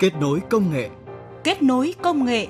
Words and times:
Kết 0.00 0.14
nối 0.20 0.40
công 0.50 0.70
nghệ. 0.70 0.90
Kết 1.44 1.62
nối 1.62 1.94
công 2.02 2.24
nghệ. 2.24 2.46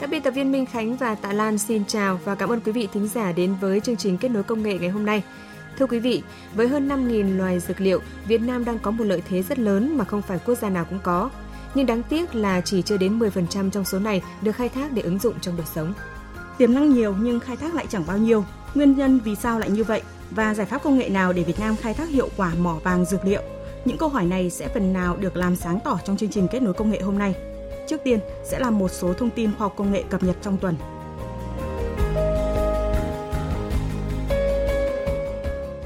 Các 0.00 0.10
biên 0.10 0.22
tập 0.22 0.30
viên 0.30 0.52
Minh 0.52 0.66
Khánh 0.66 0.96
và 0.96 1.14
Tạ 1.14 1.32
Lan 1.32 1.58
xin 1.58 1.84
chào 1.84 2.20
và 2.24 2.34
cảm 2.34 2.48
ơn 2.48 2.60
quý 2.60 2.72
vị 2.72 2.88
thính 2.92 3.08
giả 3.08 3.32
đến 3.32 3.54
với 3.60 3.80
chương 3.80 3.96
trình 3.96 4.18
Kết 4.18 4.28
nối 4.28 4.42
công 4.42 4.62
nghệ 4.62 4.78
ngày 4.78 4.88
hôm 4.88 5.06
nay. 5.06 5.22
Thưa 5.78 5.86
quý 5.86 6.00
vị, 6.00 6.22
với 6.54 6.68
hơn 6.68 6.88
5.000 6.88 7.38
loài 7.38 7.60
dược 7.60 7.80
liệu, 7.80 8.00
Việt 8.28 8.40
Nam 8.40 8.64
đang 8.64 8.78
có 8.78 8.90
một 8.90 9.04
lợi 9.04 9.22
thế 9.28 9.42
rất 9.42 9.58
lớn 9.58 9.96
mà 9.96 10.04
không 10.04 10.22
phải 10.22 10.38
quốc 10.46 10.54
gia 10.54 10.70
nào 10.70 10.84
cũng 10.84 10.98
có. 11.02 11.30
Nhưng 11.74 11.86
đáng 11.86 12.02
tiếc 12.02 12.34
là 12.34 12.60
chỉ 12.60 12.82
chưa 12.82 12.96
đến 12.96 13.18
10% 13.18 13.70
trong 13.70 13.84
số 13.84 13.98
này 13.98 14.22
được 14.42 14.52
khai 14.52 14.68
thác 14.68 14.92
để 14.92 15.02
ứng 15.02 15.18
dụng 15.18 15.34
trong 15.40 15.56
đời 15.56 15.66
sống. 15.74 15.94
Tiềm 16.58 16.74
năng 16.74 16.90
nhiều 16.90 17.14
nhưng 17.20 17.40
khai 17.40 17.56
thác 17.56 17.74
lại 17.74 17.86
chẳng 17.88 18.04
bao 18.06 18.18
nhiêu. 18.18 18.44
Nguyên 18.74 18.96
nhân 18.96 19.20
vì 19.24 19.34
sao 19.34 19.58
lại 19.58 19.70
như 19.70 19.84
vậy? 19.84 20.02
Và 20.30 20.54
giải 20.54 20.66
pháp 20.66 20.82
công 20.82 20.98
nghệ 20.98 21.08
nào 21.08 21.32
để 21.32 21.42
Việt 21.42 21.60
Nam 21.60 21.76
khai 21.76 21.94
thác 21.94 22.08
hiệu 22.08 22.28
quả 22.36 22.52
mỏ 22.58 22.74
vàng 22.84 23.04
dược 23.04 23.24
liệu? 23.24 23.42
Những 23.84 23.98
câu 23.98 24.08
hỏi 24.08 24.24
này 24.24 24.50
sẽ 24.50 24.68
phần 24.68 24.92
nào 24.92 25.16
được 25.16 25.36
làm 25.36 25.56
sáng 25.56 25.78
tỏ 25.84 25.98
trong 26.04 26.16
chương 26.16 26.30
trình 26.30 26.48
kết 26.48 26.62
nối 26.62 26.74
công 26.74 26.90
nghệ 26.90 27.00
hôm 27.00 27.18
nay. 27.18 27.34
Trước 27.88 28.00
tiên, 28.04 28.18
sẽ 28.44 28.58
là 28.58 28.70
một 28.70 28.88
số 28.88 29.12
thông 29.12 29.30
tin 29.30 29.50
khoa 29.50 29.64
học 29.64 29.74
công 29.76 29.92
nghệ 29.92 30.04
cập 30.10 30.22
nhật 30.22 30.36
trong 30.42 30.56
tuần. 30.56 30.74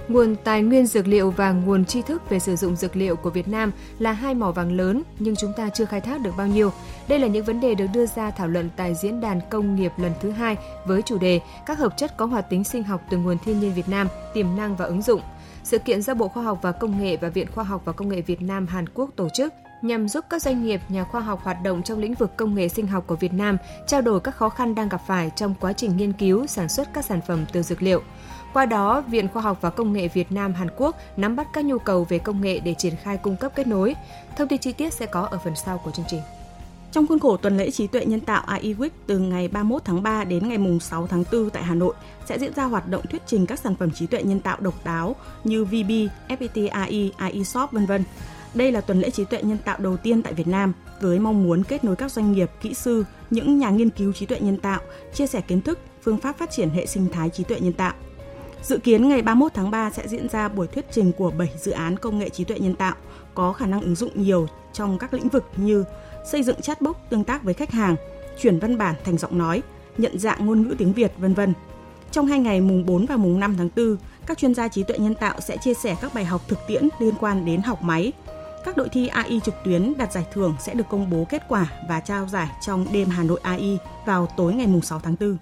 Nguồn 0.08 0.36
tài 0.44 0.62
nguyên 0.62 0.86
dược 0.86 1.06
liệu 1.06 1.30
và 1.30 1.52
nguồn 1.52 1.84
tri 1.84 2.02
thức 2.02 2.30
về 2.30 2.38
sử 2.38 2.56
dụng 2.56 2.76
dược 2.76 2.96
liệu 2.96 3.16
của 3.16 3.30
Việt 3.30 3.48
Nam 3.48 3.72
là 3.98 4.12
hai 4.12 4.34
mỏ 4.34 4.52
vàng 4.52 4.72
lớn, 4.72 5.02
nhưng 5.18 5.36
chúng 5.36 5.52
ta 5.56 5.70
chưa 5.74 5.84
khai 5.84 6.00
thác 6.00 6.20
được 6.20 6.30
bao 6.36 6.46
nhiêu. 6.46 6.72
Đây 7.08 7.18
là 7.18 7.26
những 7.26 7.44
vấn 7.44 7.60
đề 7.60 7.74
được 7.74 7.86
đưa 7.92 8.06
ra 8.06 8.30
thảo 8.30 8.48
luận 8.48 8.70
tại 8.76 8.94
diễn 8.94 9.20
đàn 9.20 9.40
công 9.50 9.74
nghiệp 9.76 9.92
lần 9.96 10.12
thứ 10.20 10.30
hai 10.30 10.56
với 10.84 11.02
chủ 11.02 11.18
đề 11.18 11.40
các 11.66 11.78
hợp 11.78 11.96
chất 11.96 12.16
có 12.16 12.26
hoạt 12.26 12.50
tính 12.50 12.64
sinh 12.64 12.82
học 12.82 13.00
từ 13.10 13.16
nguồn 13.16 13.38
thiên 13.38 13.60
nhiên 13.60 13.74
Việt 13.74 13.88
Nam, 13.88 14.08
tiềm 14.34 14.56
năng 14.56 14.76
và 14.76 14.84
ứng 14.84 15.02
dụng. 15.02 15.20
Sự 15.64 15.78
kiện 15.78 16.02
do 16.02 16.14
Bộ 16.14 16.28
Khoa 16.28 16.42
học 16.42 16.58
và 16.62 16.72
Công 16.72 17.02
nghệ 17.02 17.16
và 17.16 17.28
Viện 17.28 17.46
Khoa 17.54 17.64
học 17.64 17.82
và 17.84 17.92
Công 17.92 18.08
nghệ 18.08 18.20
Việt 18.20 18.42
Nam 18.42 18.66
Hàn 18.66 18.88
Quốc 18.94 19.10
tổ 19.16 19.28
chức 19.28 19.54
nhằm 19.82 20.08
giúp 20.08 20.24
các 20.30 20.42
doanh 20.42 20.64
nghiệp, 20.64 20.80
nhà 20.88 21.04
khoa 21.04 21.20
học 21.20 21.40
hoạt 21.42 21.62
động 21.62 21.82
trong 21.82 21.98
lĩnh 21.98 22.14
vực 22.14 22.36
công 22.36 22.54
nghệ 22.54 22.68
sinh 22.68 22.86
học 22.86 23.04
của 23.06 23.16
Việt 23.16 23.32
Nam 23.32 23.56
trao 23.86 24.00
đổi 24.00 24.20
các 24.20 24.36
khó 24.36 24.48
khăn 24.48 24.74
đang 24.74 24.88
gặp 24.88 25.00
phải 25.06 25.30
trong 25.36 25.54
quá 25.60 25.72
trình 25.72 25.96
nghiên 25.96 26.12
cứu, 26.12 26.46
sản 26.46 26.68
xuất 26.68 26.88
các 26.92 27.04
sản 27.04 27.20
phẩm 27.26 27.44
từ 27.52 27.62
dược 27.62 27.82
liệu. 27.82 28.02
Qua 28.52 28.66
đó, 28.66 29.00
Viện 29.00 29.28
Khoa 29.28 29.42
học 29.42 29.58
và 29.60 29.70
Công 29.70 29.92
nghệ 29.92 30.08
Việt 30.08 30.32
Nam 30.32 30.54
Hàn 30.54 30.68
Quốc 30.76 30.96
nắm 31.16 31.36
bắt 31.36 31.46
các 31.52 31.64
nhu 31.64 31.78
cầu 31.78 32.06
về 32.08 32.18
công 32.18 32.40
nghệ 32.40 32.60
để 32.60 32.74
triển 32.74 32.96
khai 32.96 33.16
cung 33.16 33.36
cấp 33.36 33.52
kết 33.54 33.66
nối. 33.66 33.94
Thông 34.36 34.48
tin 34.48 34.58
chi 34.58 34.72
tiết 34.72 34.92
sẽ 34.92 35.06
có 35.06 35.22
ở 35.22 35.38
phần 35.44 35.56
sau 35.56 35.78
của 35.78 35.90
chương 35.90 36.06
trình. 36.08 36.20
Trong 36.92 37.06
khuôn 37.06 37.18
khổ 37.18 37.36
tuần 37.36 37.56
lễ 37.56 37.70
trí 37.70 37.86
tuệ 37.86 38.04
nhân 38.04 38.20
tạo 38.20 38.42
AI 38.46 38.74
Week 38.74 38.90
từ 39.06 39.18
ngày 39.18 39.48
31 39.48 39.84
tháng 39.84 40.02
3 40.02 40.24
đến 40.24 40.48
ngày 40.48 40.58
6 40.80 41.06
tháng 41.06 41.24
4 41.32 41.50
tại 41.50 41.62
Hà 41.62 41.74
Nội 41.74 41.94
sẽ 42.28 42.38
diễn 42.38 42.54
ra 42.54 42.64
hoạt 42.64 42.88
động 42.88 43.06
thuyết 43.10 43.22
trình 43.26 43.46
các 43.46 43.58
sản 43.58 43.74
phẩm 43.76 43.90
trí 43.90 44.06
tuệ 44.06 44.22
nhân 44.22 44.40
tạo 44.40 44.56
độc 44.60 44.74
đáo 44.84 45.16
như 45.44 45.64
VB, 45.64 45.90
FPT 46.28 46.68
AI, 46.70 47.12
AI 47.16 47.44
Shop 47.44 47.72
vân 47.72 47.86
vân. 47.86 48.04
Đây 48.54 48.72
là 48.72 48.80
tuần 48.80 49.00
lễ 49.00 49.10
trí 49.10 49.24
tuệ 49.24 49.42
nhân 49.42 49.58
tạo 49.64 49.78
đầu 49.78 49.96
tiên 49.96 50.22
tại 50.22 50.34
Việt 50.34 50.46
Nam 50.46 50.72
với 51.00 51.18
mong 51.18 51.42
muốn 51.42 51.64
kết 51.64 51.84
nối 51.84 51.96
các 51.96 52.12
doanh 52.12 52.32
nghiệp, 52.32 52.50
kỹ 52.60 52.74
sư, 52.74 53.04
những 53.30 53.58
nhà 53.58 53.70
nghiên 53.70 53.90
cứu 53.90 54.12
trí 54.12 54.26
tuệ 54.26 54.40
nhân 54.40 54.56
tạo, 54.56 54.80
chia 55.14 55.26
sẻ 55.26 55.40
kiến 55.40 55.62
thức, 55.62 55.78
phương 56.02 56.18
pháp 56.18 56.38
phát 56.38 56.50
triển 56.50 56.70
hệ 56.70 56.86
sinh 56.86 57.08
thái 57.12 57.30
trí 57.30 57.44
tuệ 57.44 57.60
nhân 57.60 57.72
tạo. 57.72 57.94
Dự 58.62 58.78
kiến 58.78 59.08
ngày 59.08 59.22
31 59.22 59.52
tháng 59.54 59.70
3 59.70 59.90
sẽ 59.90 60.08
diễn 60.08 60.28
ra 60.28 60.48
buổi 60.48 60.66
thuyết 60.66 60.84
trình 60.90 61.12
của 61.12 61.30
7 61.30 61.48
dự 61.56 61.72
án 61.72 61.96
công 61.96 62.18
nghệ 62.18 62.28
trí 62.28 62.44
tuệ 62.44 62.58
nhân 62.58 62.74
tạo 62.74 62.94
có 63.34 63.52
khả 63.52 63.66
năng 63.66 63.80
ứng 63.80 63.94
dụng 63.94 64.10
nhiều 64.14 64.46
trong 64.72 64.98
các 64.98 65.14
lĩnh 65.14 65.28
vực 65.28 65.44
như 65.56 65.84
xây 66.30 66.42
dựng 66.42 66.60
chatbot 66.60 66.96
tương 67.10 67.24
tác 67.24 67.42
với 67.42 67.54
khách 67.54 67.70
hàng, 67.70 67.96
chuyển 68.40 68.58
văn 68.58 68.78
bản 68.78 68.94
thành 69.04 69.18
giọng 69.18 69.38
nói, 69.38 69.62
nhận 69.98 70.18
dạng 70.18 70.46
ngôn 70.46 70.62
ngữ 70.62 70.74
tiếng 70.78 70.92
Việt, 70.92 71.12
vân 71.18 71.34
vân. 71.34 71.54
Trong 72.10 72.26
hai 72.26 72.38
ngày 72.38 72.60
mùng 72.60 72.86
4 72.86 73.06
và 73.06 73.16
mùng 73.16 73.40
5 73.40 73.54
tháng 73.58 73.68
4, 73.76 73.96
các 74.26 74.38
chuyên 74.38 74.54
gia 74.54 74.68
trí 74.68 74.82
tuệ 74.82 74.98
nhân 74.98 75.14
tạo 75.14 75.40
sẽ 75.40 75.56
chia 75.56 75.74
sẻ 75.74 75.96
các 76.02 76.14
bài 76.14 76.24
học 76.24 76.40
thực 76.48 76.58
tiễn 76.68 76.88
liên 76.98 77.14
quan 77.20 77.44
đến 77.44 77.62
học 77.62 77.82
máy. 77.82 78.12
Các 78.64 78.76
đội 78.76 78.88
thi 78.88 79.06
AI 79.06 79.40
trực 79.44 79.54
tuyến 79.64 79.92
đạt 79.98 80.12
giải 80.12 80.26
thưởng 80.32 80.54
sẽ 80.60 80.74
được 80.74 80.84
công 80.90 81.10
bố 81.10 81.26
kết 81.28 81.42
quả 81.48 81.66
và 81.88 82.00
trao 82.00 82.28
giải 82.28 82.48
trong 82.60 82.86
đêm 82.92 83.08
Hà 83.08 83.22
Nội 83.22 83.40
AI 83.42 83.78
vào 84.06 84.28
tối 84.36 84.54
ngày 84.54 84.66
mùng 84.66 84.82
6 84.82 85.00
tháng 85.00 85.16
4 85.20 85.36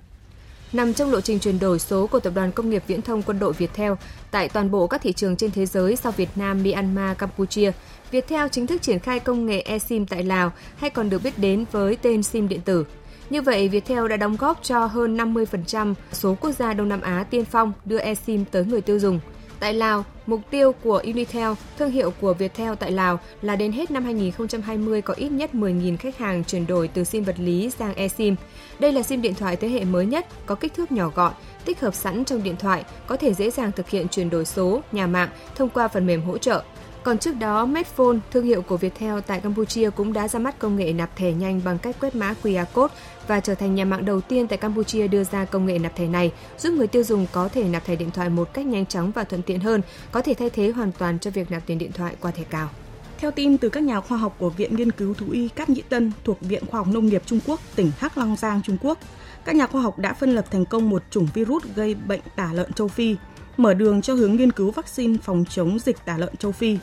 nằm 0.73 0.95
trong 0.95 1.11
lộ 1.11 1.21
trình 1.21 1.39
chuyển 1.39 1.59
đổi 1.59 1.79
số 1.79 2.07
của 2.07 2.21
Tập 2.21 2.33
đoàn 2.35 2.53
Công 2.53 2.71
nghiệp 2.71 2.83
Viễn 2.87 3.03
thông 3.03 3.23
Quân 3.23 3.39
đội 3.39 3.53
Viettel 3.53 3.93
tại 4.31 4.49
toàn 4.49 4.71
bộ 4.71 4.87
các 4.87 5.03
thị 5.03 5.13
trường 5.13 5.37
trên 5.37 5.51
thế 5.51 5.67
giới 5.67 5.97
sau 5.97 6.13
Việt 6.13 6.29
Nam, 6.37 6.63
Myanmar, 6.63 7.19
Campuchia. 7.19 7.73
Viettel 8.11 8.49
chính 8.49 8.67
thức 8.67 8.83
triển 8.83 8.99
khai 8.99 9.21
công 9.21 9.47
nghệ 9.47 9.61
eSIM 9.61 10.07
tại 10.07 10.23
Lào 10.23 10.53
hay 10.77 10.91
còn 10.91 11.11
được 11.11 11.23
biết 11.23 11.39
đến 11.39 11.65
với 11.73 11.97
tên 12.03 12.23
SIM 12.23 12.49
điện 12.49 12.61
tử. 12.61 12.85
Như 13.31 13.43
vậy, 13.43 13.69
Viettel 13.69 14.09
đã 14.09 14.17
đóng 14.17 14.37
góp 14.37 14.63
cho 14.63 14.87
hơn 14.87 15.17
50% 15.17 15.95
số 16.13 16.37
quốc 16.41 16.51
gia 16.51 16.75
Đông 16.75 16.89
Nam 16.89 17.01
Á 17.01 17.27
tiên 17.31 17.45
phong 17.45 17.73
đưa 17.85 17.99
eSIM 17.99 18.45
tới 18.45 18.65
người 18.65 18.81
tiêu 18.81 18.99
dùng. 18.99 19.21
Tại 19.60 19.75
Lào, 19.75 20.04
mục 20.26 20.41
tiêu 20.50 20.72
của 20.72 21.03
Unitel, 21.04 21.53
thương 21.78 21.91
hiệu 21.91 22.12
của 22.21 22.34
Viettel 22.34 22.72
tại 22.81 22.93
Lào 22.93 23.21
là 23.43 23.56
đến 23.56 23.72
hết 23.72 23.91
năm 23.91 24.04
2020 24.04 25.03
có 25.03 25.15
ít 25.15 25.28
nhất 25.28 25.50
10.000 25.53 25.97
khách 25.97 26.19
hàng 26.19 26.44
chuyển 26.44 26.66
đổi 26.66 26.88
từ 26.88 27.04
SIM 27.04 27.25
vật 27.25 27.38
lý 27.38 27.71
sang 27.71 27.94
eSIM. 27.94 28.34
Đây 28.78 28.93
là 28.93 29.03
SIM 29.03 29.22
điện 29.22 29.34
thoại 29.34 29.56
thế 29.56 29.69
hệ 29.69 29.84
mới 29.84 30.06
nhất, 30.06 30.26
có 30.47 30.54
kích 30.54 30.75
thước 30.75 30.93
nhỏ 30.93 31.10
gọn, 31.15 31.32
tích 31.65 31.81
hợp 31.81 31.94
sẵn 31.94 32.25
trong 32.25 32.43
điện 32.43 32.56
thoại, 32.56 32.84
có 33.06 33.16
thể 33.16 33.34
dễ 33.34 33.50
dàng 33.50 33.72
thực 33.72 33.91
hiện 33.91 34.09
chuyển 34.09 34.31
đổi 34.31 34.44
số, 34.44 34.82
nhà 34.93 35.06
mạng 35.06 35.28
thông 35.54 35.69
qua 35.69 35.88
phần 35.88 36.06
mềm 36.06 36.22
hỗ 36.22 36.38
trợ. 36.38 36.62
Còn 37.03 37.19
trước 37.19 37.32
đó, 37.32 37.66
Medphone, 37.66 38.19
thương 38.31 38.44
hiệu 38.44 38.62
của 38.62 38.77
Viettel 38.77 39.19
tại 39.27 39.41
Campuchia 39.41 39.91
cũng 39.91 40.12
đã 40.12 40.28
ra 40.28 40.38
mắt 40.38 40.59
công 40.59 40.77
nghệ 40.77 40.92
nạp 40.92 41.16
thẻ 41.16 41.32
nhanh 41.32 41.60
bằng 41.65 41.78
cách 41.78 41.97
quét 42.00 42.15
mã 42.15 42.34
QR 42.42 42.65
code 42.75 42.94
và 43.31 43.41
trở 43.41 43.55
thành 43.55 43.75
nhà 43.75 43.85
mạng 43.85 44.05
đầu 44.05 44.21
tiên 44.21 44.49
tại 44.49 44.59
Campuchia 44.59 45.09
đưa 45.09 45.25
ra 45.25 45.45
công 45.45 45.67
nghệ 45.67 45.79
nạp 45.79 45.97
thẻ 45.97 46.07
này, 46.07 46.33
giúp 46.59 46.71
người 46.75 46.87
tiêu 46.87 47.03
dùng 47.05 47.27
có 47.33 47.49
thể 47.49 47.65
nạp 47.65 47.85
thẻ 47.85 47.97
điện 47.97 48.11
thoại 48.11 48.29
một 48.29 48.55
cách 48.55 48.67
nhanh 48.67 48.87
chóng 48.87 49.11
và 49.11 49.25
thuận 49.25 49.43
tiện 49.43 49.61
hơn, 49.61 49.83
có 50.13 50.23
thể 50.23 50.35
thay 50.35 50.51
thế 50.51 50.71
hoàn 50.71 50.93
toàn 50.93 51.19
cho 51.19 51.31
việc 51.31 51.51
nạp 51.51 51.67
tiền 51.67 51.79
điện 51.79 51.93
thoại 51.93 52.17
qua 52.21 52.31
thẻ 52.31 52.45
cào. 52.45 52.69
Theo 53.19 53.31
tin 53.31 53.59
từ 53.59 53.69
các 53.69 53.83
nhà 53.83 54.01
khoa 54.01 54.19
học 54.19 54.37
của 54.39 54.51
Viện 54.51 54.77
Nghiên 54.77 54.93
cứu 54.93 55.15
Thú 55.15 55.27
y 55.31 55.49
Cát 55.49 55.71
Nhĩ 55.71 55.83
Tân 55.89 56.13
thuộc 56.25 56.41
Viện 56.41 56.67
Khoa 56.67 56.81
học 56.81 56.87
Nông 56.89 57.07
nghiệp 57.07 57.23
Trung 57.27 57.41
Quốc, 57.47 57.61
tỉnh 57.77 57.93
Hắc 57.99 58.19
Long 58.19 58.37
Giang, 58.37 58.63
Trung 58.63 58.77
Quốc, 58.81 58.99
các 59.45 59.57
nhà 59.57 59.67
khoa 59.67 59.83
học 59.83 59.99
đã 59.99 60.15
phân 60.15 60.35
lập 60.35 60.45
thành 60.51 60.65
công 60.65 60.91
một 60.91 61.03
chủng 61.11 61.29
virus 61.35 61.65
gây 61.75 61.95
bệnh 61.95 62.21
tả 62.37 62.51
lợn 62.53 62.73
châu 62.73 62.89
Phi, 62.89 63.17
mở 63.57 63.75
đường 63.75 64.03
cho 64.03 64.15
hướng 64.15 64.37
nghiên 64.37 64.53
cứu 64.53 64.71
vaccine 64.71 65.19
phòng 65.23 65.45
chống 65.49 65.79
dịch 65.79 65.97
tả 66.05 66.19
lợn 66.19 66.37
châu 66.37 66.53
Phi. 66.53 66.79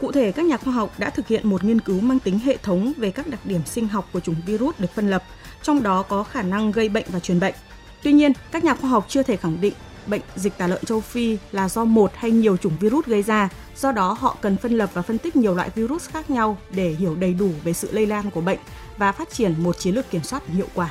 Cụ 0.00 0.12
thể, 0.12 0.32
các 0.32 0.46
nhà 0.46 0.56
khoa 0.56 0.72
học 0.72 0.94
đã 0.98 1.10
thực 1.10 1.28
hiện 1.28 1.48
một 1.48 1.64
nghiên 1.64 1.80
cứu 1.80 2.00
mang 2.00 2.18
tính 2.18 2.38
hệ 2.38 2.56
thống 2.56 2.92
về 2.96 3.10
các 3.10 3.26
đặc 3.28 3.40
điểm 3.44 3.60
sinh 3.66 3.88
học 3.88 4.08
của 4.12 4.20
chủng 4.20 4.34
virus 4.46 4.74
được 4.78 4.90
phân 4.94 5.10
lập, 5.10 5.22
trong 5.66 5.82
đó 5.82 6.02
có 6.02 6.22
khả 6.22 6.42
năng 6.42 6.72
gây 6.72 6.88
bệnh 6.88 7.04
và 7.08 7.20
truyền 7.20 7.40
bệnh. 7.40 7.54
Tuy 8.02 8.12
nhiên, 8.12 8.32
các 8.50 8.64
nhà 8.64 8.74
khoa 8.74 8.90
học 8.90 9.06
chưa 9.08 9.22
thể 9.22 9.36
khẳng 9.36 9.60
định 9.60 9.72
bệnh 10.06 10.20
dịch 10.36 10.58
tả 10.58 10.66
lợn 10.66 10.84
châu 10.84 11.00
Phi 11.00 11.38
là 11.52 11.68
do 11.68 11.84
một 11.84 12.10
hay 12.14 12.30
nhiều 12.30 12.56
chủng 12.56 12.76
virus 12.80 13.06
gây 13.06 13.22
ra, 13.22 13.48
do 13.76 13.92
đó 13.92 14.16
họ 14.20 14.36
cần 14.40 14.56
phân 14.56 14.72
lập 14.72 14.90
và 14.94 15.02
phân 15.02 15.18
tích 15.18 15.36
nhiều 15.36 15.54
loại 15.54 15.70
virus 15.74 16.08
khác 16.08 16.30
nhau 16.30 16.58
để 16.70 16.88
hiểu 16.88 17.14
đầy 17.14 17.34
đủ 17.34 17.50
về 17.64 17.72
sự 17.72 17.88
lây 17.92 18.06
lan 18.06 18.30
của 18.30 18.40
bệnh 18.40 18.58
và 18.98 19.12
phát 19.12 19.30
triển 19.30 19.54
một 19.58 19.78
chiến 19.78 19.94
lược 19.94 20.10
kiểm 20.10 20.22
soát 20.22 20.42
hiệu 20.48 20.66
quả. 20.74 20.90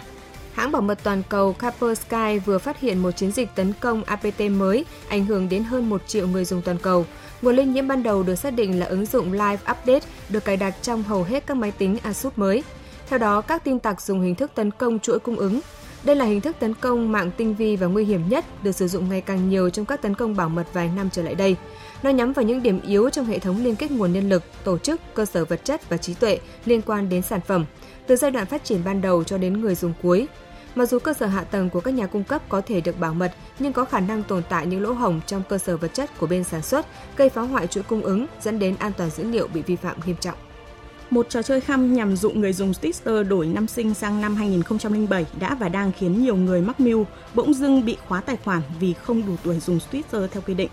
Hãng 0.53 0.71
bảo 0.71 0.81
mật 0.81 0.99
toàn 1.03 1.23
cầu 1.29 1.53
Kaspersky 1.53 2.39
vừa 2.45 2.57
phát 2.57 2.79
hiện 2.79 2.97
một 2.97 3.11
chiến 3.11 3.31
dịch 3.31 3.49
tấn 3.55 3.73
công 3.79 4.03
APT 4.03 4.41
mới 4.51 4.85
ảnh 5.07 5.25
hưởng 5.25 5.49
đến 5.49 5.63
hơn 5.63 5.89
1 5.89 6.07
triệu 6.07 6.27
người 6.27 6.45
dùng 6.45 6.61
toàn 6.61 6.77
cầu. 6.77 7.05
Nguồn 7.41 7.55
lây 7.55 7.65
nhiễm 7.65 7.87
ban 7.87 8.03
đầu 8.03 8.23
được 8.23 8.35
xác 8.35 8.53
định 8.53 8.79
là 8.79 8.85
ứng 8.85 9.05
dụng 9.05 9.31
Live 9.31 9.59
Update 9.71 10.05
được 10.29 10.45
cài 10.45 10.57
đặt 10.57 10.75
trong 10.81 11.03
hầu 11.03 11.23
hết 11.23 11.45
các 11.47 11.57
máy 11.57 11.71
tính 11.71 11.97
Asus 12.03 12.33
mới. 12.35 12.63
Theo 13.07 13.19
đó, 13.19 13.41
các 13.41 13.63
tin 13.63 13.79
tặc 13.79 14.01
dùng 14.01 14.21
hình 14.21 14.35
thức 14.35 14.51
tấn 14.55 14.71
công 14.71 14.99
chuỗi 14.99 15.19
cung 15.19 15.35
ứng. 15.35 15.59
Đây 16.03 16.15
là 16.15 16.25
hình 16.25 16.41
thức 16.41 16.55
tấn 16.59 16.73
công 16.73 17.11
mạng 17.11 17.31
tinh 17.37 17.55
vi 17.55 17.75
và 17.75 17.87
nguy 17.87 18.05
hiểm 18.05 18.29
nhất 18.29 18.45
được 18.63 18.71
sử 18.71 18.87
dụng 18.87 19.09
ngày 19.09 19.21
càng 19.21 19.49
nhiều 19.49 19.69
trong 19.69 19.85
các 19.85 20.01
tấn 20.01 20.15
công 20.15 20.35
bảo 20.35 20.49
mật 20.49 20.67
vài 20.73 20.89
năm 20.95 21.09
trở 21.11 21.23
lại 21.23 21.35
đây. 21.35 21.55
Nó 22.03 22.09
nhắm 22.09 22.33
vào 22.33 22.45
những 22.45 22.63
điểm 22.63 22.81
yếu 22.81 23.09
trong 23.09 23.25
hệ 23.25 23.39
thống 23.39 23.63
liên 23.63 23.75
kết 23.75 23.91
nguồn 23.91 24.13
nhân 24.13 24.29
lực, 24.29 24.43
tổ 24.63 24.77
chức, 24.77 25.01
cơ 25.13 25.25
sở 25.25 25.45
vật 25.45 25.65
chất 25.65 25.89
và 25.89 25.97
trí 25.97 26.13
tuệ 26.13 26.39
liên 26.65 26.81
quan 26.81 27.09
đến 27.09 27.21
sản 27.21 27.39
phẩm, 27.47 27.65
từ 28.07 28.15
giai 28.15 28.31
đoạn 28.31 28.45
phát 28.45 28.63
triển 28.63 28.83
ban 28.85 29.01
đầu 29.01 29.23
cho 29.23 29.37
đến 29.37 29.61
người 29.61 29.75
dùng 29.75 29.93
cuối. 30.01 30.27
Mặc 30.75 30.89
dù 30.89 30.99
cơ 30.99 31.13
sở 31.13 31.25
hạ 31.25 31.43
tầng 31.43 31.69
của 31.69 31.79
các 31.79 31.93
nhà 31.93 32.07
cung 32.07 32.23
cấp 32.23 32.41
có 32.49 32.61
thể 32.61 32.81
được 32.81 32.99
bảo 32.99 33.13
mật, 33.13 33.31
nhưng 33.59 33.73
có 33.73 33.85
khả 33.85 33.99
năng 33.99 34.23
tồn 34.23 34.43
tại 34.49 34.65
những 34.65 34.81
lỗ 34.81 34.91
hổng 34.91 35.21
trong 35.27 35.41
cơ 35.49 35.57
sở 35.57 35.77
vật 35.77 35.93
chất 35.93 36.19
của 36.19 36.27
bên 36.27 36.43
sản 36.43 36.61
xuất, 36.61 36.85
gây 37.17 37.29
phá 37.29 37.41
hoại 37.41 37.67
chuỗi 37.67 37.83
cung 37.83 38.01
ứng, 38.01 38.25
dẫn 38.41 38.59
đến 38.59 38.75
an 38.79 38.91
toàn 38.97 39.09
dữ 39.09 39.23
liệu 39.23 39.47
bị 39.47 39.61
vi 39.61 39.75
phạm 39.75 39.95
nghiêm 40.05 40.15
trọng. 40.19 40.35
Một 41.09 41.29
trò 41.29 41.41
chơi 41.41 41.61
khăm 41.61 41.93
nhằm 41.93 42.15
dụ 42.15 42.31
người 42.31 42.53
dùng 42.53 42.71
Twitter 42.71 43.23
đổi 43.27 43.45
năm 43.45 43.67
sinh 43.67 43.93
sang 43.93 44.21
năm 44.21 44.35
2007 44.35 45.25
đã 45.39 45.55
và 45.55 45.69
đang 45.69 45.91
khiến 45.91 46.23
nhiều 46.23 46.35
người 46.35 46.61
mắc 46.61 46.79
mưu 46.79 47.05
bỗng 47.33 47.53
dưng 47.53 47.85
bị 47.85 47.97
khóa 48.07 48.21
tài 48.21 48.37
khoản 48.43 48.61
vì 48.79 48.93
không 48.93 49.25
đủ 49.27 49.35
tuổi 49.43 49.59
dùng 49.59 49.79
Twitter 49.91 50.27
theo 50.27 50.43
quy 50.47 50.53
định. 50.53 50.69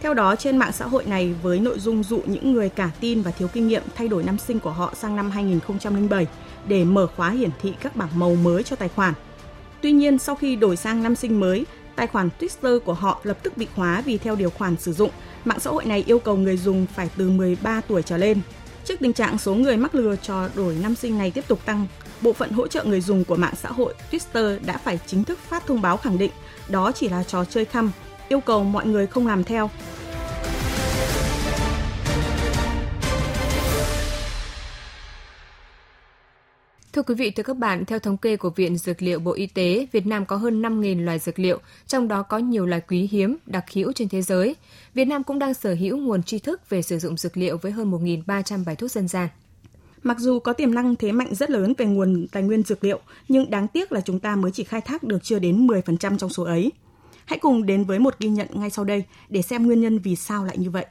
Theo 0.00 0.14
đó, 0.14 0.36
trên 0.36 0.56
mạng 0.56 0.72
xã 0.72 0.86
hội 0.86 1.04
này 1.04 1.34
với 1.42 1.60
nội 1.60 1.78
dung 1.78 2.02
dụ 2.02 2.20
những 2.26 2.52
người 2.52 2.68
cả 2.68 2.90
tin 3.00 3.22
và 3.22 3.30
thiếu 3.30 3.48
kinh 3.48 3.68
nghiệm 3.68 3.82
thay 3.94 4.08
đổi 4.08 4.22
năm 4.22 4.38
sinh 4.38 4.60
của 4.60 4.70
họ 4.70 4.92
sang 4.96 5.16
năm 5.16 5.30
2007 5.30 6.26
để 6.68 6.84
mở 6.84 7.06
khóa 7.16 7.30
hiển 7.30 7.50
thị 7.62 7.74
các 7.80 7.96
bảng 7.96 8.18
màu 8.18 8.34
mới 8.34 8.62
cho 8.62 8.76
tài 8.76 8.88
khoản. 8.88 9.14
Tuy 9.80 9.92
nhiên, 9.92 10.18
sau 10.18 10.34
khi 10.34 10.56
đổi 10.56 10.76
sang 10.76 11.02
năm 11.02 11.16
sinh 11.16 11.40
mới, 11.40 11.66
tài 11.96 12.06
khoản 12.06 12.28
Twitter 12.40 12.80
của 12.80 12.94
họ 12.94 13.20
lập 13.24 13.38
tức 13.42 13.56
bị 13.56 13.66
khóa 13.76 14.02
vì 14.06 14.18
theo 14.18 14.36
điều 14.36 14.50
khoản 14.50 14.76
sử 14.76 14.92
dụng, 14.92 15.10
mạng 15.44 15.60
xã 15.60 15.70
hội 15.70 15.84
này 15.84 16.04
yêu 16.06 16.18
cầu 16.18 16.36
người 16.36 16.56
dùng 16.56 16.86
phải 16.94 17.10
từ 17.16 17.30
13 17.30 17.80
tuổi 17.88 18.02
trở 18.02 18.16
lên. 18.16 18.40
Trước 18.88 19.00
tình 19.00 19.12
trạng 19.12 19.38
số 19.38 19.54
người 19.54 19.76
mắc 19.76 19.94
lừa 19.94 20.16
trò 20.16 20.48
đổi 20.54 20.76
năm 20.82 20.94
sinh 20.94 21.18
này 21.18 21.30
tiếp 21.30 21.44
tục 21.48 21.60
tăng, 21.64 21.86
bộ 22.20 22.32
phận 22.32 22.50
hỗ 22.50 22.66
trợ 22.66 22.84
người 22.84 23.00
dùng 23.00 23.24
của 23.24 23.36
mạng 23.36 23.54
xã 23.62 23.68
hội 23.68 23.94
Twitter 24.10 24.58
đã 24.66 24.78
phải 24.78 24.98
chính 25.06 25.24
thức 25.24 25.38
phát 25.48 25.66
thông 25.66 25.82
báo 25.82 25.96
khẳng 25.96 26.18
định 26.18 26.30
đó 26.68 26.92
chỉ 26.94 27.08
là 27.08 27.22
trò 27.22 27.44
chơi 27.44 27.64
khăm 27.64 27.90
yêu 28.28 28.40
cầu 28.40 28.64
mọi 28.64 28.86
người 28.86 29.06
không 29.06 29.26
làm 29.26 29.44
theo. 29.44 29.70
Thưa 36.92 37.02
quý 37.02 37.14
vị, 37.14 37.30
thưa 37.30 37.42
các 37.42 37.56
bạn, 37.56 37.84
theo 37.84 37.98
thống 37.98 38.16
kê 38.16 38.36
của 38.36 38.50
Viện 38.50 38.76
Dược 38.76 39.02
liệu 39.02 39.20
Bộ 39.20 39.32
Y 39.32 39.46
tế, 39.46 39.86
Việt 39.92 40.06
Nam 40.06 40.26
có 40.26 40.36
hơn 40.36 40.62
5.000 40.62 41.04
loài 41.04 41.18
dược 41.18 41.38
liệu, 41.38 41.60
trong 41.86 42.08
đó 42.08 42.22
có 42.22 42.38
nhiều 42.38 42.66
loài 42.66 42.80
quý 42.88 43.08
hiếm, 43.10 43.36
đặc 43.46 43.64
hữu 43.72 43.92
trên 43.92 44.08
thế 44.08 44.22
giới. 44.22 44.56
Việt 44.94 45.04
Nam 45.04 45.24
cũng 45.24 45.38
đang 45.38 45.54
sở 45.54 45.74
hữu 45.74 45.96
nguồn 45.96 46.22
tri 46.22 46.38
thức 46.38 46.70
về 46.70 46.82
sử 46.82 46.98
dụng 46.98 47.16
dược 47.16 47.36
liệu 47.36 47.58
với 47.58 47.72
hơn 47.72 47.90
1.300 47.90 48.64
bài 48.64 48.76
thuốc 48.76 48.90
dân 48.90 49.08
gian. 49.08 49.28
Mặc 50.02 50.18
dù 50.18 50.40
có 50.40 50.52
tiềm 50.52 50.74
năng 50.74 50.96
thế 50.96 51.12
mạnh 51.12 51.34
rất 51.34 51.50
lớn 51.50 51.74
về 51.78 51.86
nguồn 51.86 52.26
tài 52.32 52.42
nguyên 52.42 52.62
dược 52.62 52.84
liệu, 52.84 53.00
nhưng 53.28 53.50
đáng 53.50 53.68
tiếc 53.68 53.92
là 53.92 54.00
chúng 54.00 54.20
ta 54.20 54.36
mới 54.36 54.50
chỉ 54.50 54.64
khai 54.64 54.80
thác 54.80 55.02
được 55.02 55.18
chưa 55.22 55.38
đến 55.38 55.66
10% 55.66 56.18
trong 56.18 56.30
số 56.30 56.42
ấy. 56.42 56.72
Hãy 57.24 57.38
cùng 57.38 57.66
đến 57.66 57.84
với 57.84 57.98
một 57.98 58.14
ghi 58.18 58.28
nhận 58.28 58.48
ngay 58.52 58.70
sau 58.70 58.84
đây 58.84 59.04
để 59.28 59.42
xem 59.42 59.66
nguyên 59.66 59.80
nhân 59.80 59.98
vì 59.98 60.16
sao 60.16 60.44
lại 60.44 60.58
như 60.58 60.70
vậy. 60.70 60.86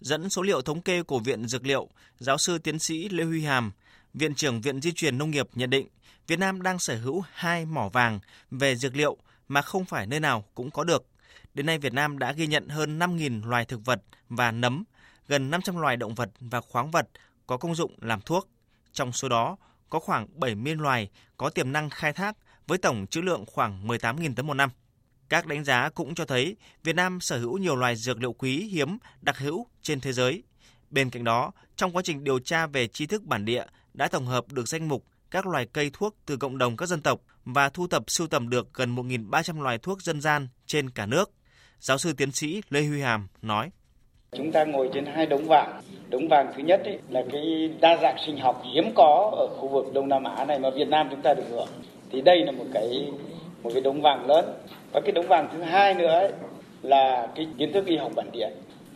Dẫn 0.00 0.30
số 0.30 0.42
liệu 0.42 0.62
thống 0.62 0.80
kê 0.80 1.02
của 1.02 1.18
Viện 1.18 1.46
Dược 1.46 1.66
liệu, 1.66 1.88
giáo 2.18 2.38
sư 2.38 2.58
tiến 2.58 2.78
sĩ 2.78 3.08
Lê 3.08 3.24
Huy 3.24 3.42
Hàm, 3.42 3.72
Viện 4.14 4.34
trưởng 4.34 4.60
Viện 4.60 4.80
Di 4.80 4.92
truyền 4.92 5.18
Nông 5.18 5.30
nghiệp 5.30 5.48
nhận 5.54 5.70
định 5.70 5.88
Việt 6.26 6.38
Nam 6.38 6.62
đang 6.62 6.78
sở 6.78 6.96
hữu 6.96 7.22
hai 7.32 7.66
mỏ 7.66 7.88
vàng 7.88 8.20
về 8.50 8.76
dược 8.76 8.96
liệu 8.96 9.16
mà 9.48 9.62
không 9.62 9.84
phải 9.84 10.06
nơi 10.06 10.20
nào 10.20 10.44
cũng 10.54 10.70
có 10.70 10.84
được. 10.84 11.06
Đến 11.54 11.66
nay 11.66 11.78
Việt 11.78 11.92
Nam 11.92 12.18
đã 12.18 12.32
ghi 12.32 12.46
nhận 12.46 12.68
hơn 12.68 12.98
5.000 12.98 13.48
loài 13.48 13.64
thực 13.64 13.84
vật 13.84 14.02
và 14.28 14.50
nấm, 14.50 14.84
gần 15.28 15.50
500 15.50 15.76
loài 15.76 15.96
động 15.96 16.14
vật 16.14 16.30
và 16.40 16.60
khoáng 16.60 16.90
vật 16.90 17.08
có 17.46 17.56
công 17.56 17.74
dụng 17.74 17.94
làm 18.00 18.20
thuốc. 18.20 18.48
Trong 18.92 19.12
số 19.12 19.28
đó, 19.28 19.56
có 19.90 20.00
khoảng 20.00 20.40
70 20.40 20.74
loài 20.74 21.10
có 21.36 21.50
tiềm 21.50 21.72
năng 21.72 21.90
khai 21.90 22.12
thác 22.12 22.36
với 22.66 22.78
tổng 22.78 23.06
trữ 23.06 23.20
lượng 23.20 23.44
khoảng 23.46 23.88
18.000 23.88 24.34
tấn 24.34 24.46
một 24.46 24.54
năm. 24.54 24.70
Các 25.28 25.46
đánh 25.46 25.64
giá 25.64 25.88
cũng 25.88 26.14
cho 26.14 26.24
thấy 26.24 26.56
Việt 26.84 26.96
Nam 26.96 27.20
sở 27.20 27.38
hữu 27.38 27.58
nhiều 27.58 27.76
loài 27.76 27.96
dược 27.96 28.20
liệu 28.20 28.32
quý 28.32 28.68
hiếm 28.68 28.98
đặc 29.20 29.38
hữu 29.38 29.66
trên 29.82 30.00
thế 30.00 30.12
giới. 30.12 30.42
Bên 30.90 31.10
cạnh 31.10 31.24
đó, 31.24 31.52
trong 31.76 31.96
quá 31.96 32.02
trình 32.02 32.24
điều 32.24 32.38
tra 32.38 32.66
về 32.66 32.88
tri 32.88 33.06
thức 33.06 33.24
bản 33.24 33.44
địa 33.44 33.64
đã 33.94 34.08
tổng 34.08 34.26
hợp 34.26 34.44
được 34.52 34.68
danh 34.68 34.88
mục 34.88 35.04
các 35.30 35.46
loài 35.46 35.66
cây 35.72 35.90
thuốc 35.92 36.16
từ 36.26 36.36
cộng 36.36 36.58
đồng 36.58 36.76
các 36.76 36.86
dân 36.86 37.02
tộc 37.02 37.20
và 37.44 37.68
thu 37.68 37.86
thập 37.86 38.10
sưu 38.10 38.26
tầm 38.26 38.48
được 38.48 38.74
gần 38.74 38.96
1.300 38.96 39.62
loài 39.62 39.78
thuốc 39.78 40.02
dân 40.02 40.20
gian 40.20 40.48
trên 40.66 40.90
cả 40.90 41.06
nước. 41.06 41.30
Giáo 41.80 41.98
sư 41.98 42.12
tiến 42.12 42.32
sĩ 42.32 42.62
Lê 42.70 42.82
Huy 42.82 43.00
Hàm 43.00 43.28
nói. 43.42 43.70
Chúng 44.36 44.52
ta 44.52 44.64
ngồi 44.64 44.90
trên 44.94 45.06
hai 45.06 45.26
đống 45.26 45.44
vàng. 45.44 45.80
Đống 46.08 46.28
vàng 46.28 46.52
thứ 46.56 46.62
nhất 46.62 46.80
ấy 46.84 46.98
là 47.08 47.22
cái 47.32 47.70
đa 47.80 47.96
dạng 48.02 48.16
sinh 48.26 48.38
học 48.38 48.62
hiếm 48.74 48.92
có 48.94 49.30
ở 49.36 49.46
khu 49.56 49.68
vực 49.68 49.94
Đông 49.94 50.08
Nam 50.08 50.24
Á 50.24 50.44
này 50.44 50.58
mà 50.58 50.70
Việt 50.70 50.88
Nam 50.88 51.08
chúng 51.10 51.22
ta 51.22 51.34
được 51.34 51.44
hưởng. 51.50 51.68
Thì 52.12 52.20
đây 52.20 52.44
là 52.44 52.52
một 52.52 52.64
cái 52.74 53.10
một 53.62 53.70
cái 53.72 53.82
đống 53.82 54.02
vàng 54.02 54.26
lớn. 54.26 54.44
Và 54.92 55.00
cái 55.00 55.12
đống 55.12 55.28
vàng 55.28 55.48
thứ 55.52 55.62
hai 55.62 55.94
nữa 55.94 56.06
ấy 56.06 56.32
là 56.82 57.28
cái 57.36 57.46
kiến 57.58 57.72
thức 57.72 57.86
y 57.86 57.96
học 57.96 58.12
bản 58.16 58.30
địa. 58.32 58.48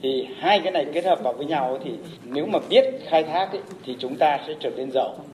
Thì 0.05 0.27
hai 0.39 0.61
cái 0.65 0.73
này 0.73 0.87
kết 0.95 1.05
hợp 1.05 1.19
vào 1.23 1.33
với 1.33 1.47
nhau 1.47 1.79
thì 1.85 1.91
nếu 2.25 2.47
mà 2.47 2.59
biết 2.69 2.85
khai 3.11 3.23
thác 3.23 3.49
ấy, 3.51 3.63
thì 3.85 3.97
chúng 4.01 4.17
ta 4.21 4.39
sẽ 4.47 4.55
trở 4.61 4.71
nên 4.77 4.91
giàu. 4.95 5.27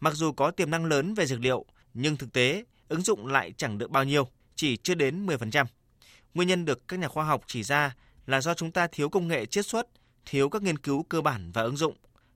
Mặc 0.00 0.14
dù 0.14 0.32
có 0.32 0.50
tiềm 0.50 0.70
năng 0.70 0.84
lớn 0.84 1.14
về 1.14 1.26
dược 1.26 1.40
liệu, 1.40 1.64
nhưng 1.94 2.16
thực 2.16 2.32
tế 2.32 2.64
ứng 2.88 3.00
dụng 3.00 3.26
lại 3.26 3.52
chẳng 3.56 3.78
được 3.78 3.90
bao 3.90 4.04
nhiêu, 4.04 4.28
chỉ 4.54 4.76
chưa 4.76 4.94
đến 4.94 5.26
10%. 5.26 5.64
Nguyên 6.34 6.48
nhân 6.48 6.64
được 6.64 6.88
các 6.88 6.98
nhà 6.98 7.08
khoa 7.08 7.24
học 7.24 7.42
chỉ 7.46 7.62
ra 7.62 7.96
là 8.26 8.40
do 8.40 8.54
chúng 8.54 8.70
ta 8.70 8.86
thiếu 8.92 9.08
công 9.08 9.28
nghệ 9.28 9.46
chiết 9.46 9.66
xuất, 9.66 9.86
thiếu 10.26 10.48
các 10.48 10.62
nghiên 10.62 10.78
cứu 10.78 11.02
cơ 11.02 11.20
bản 11.20 11.50
và 11.54 11.62
ứng 11.62 11.76
dụng. 11.76 11.94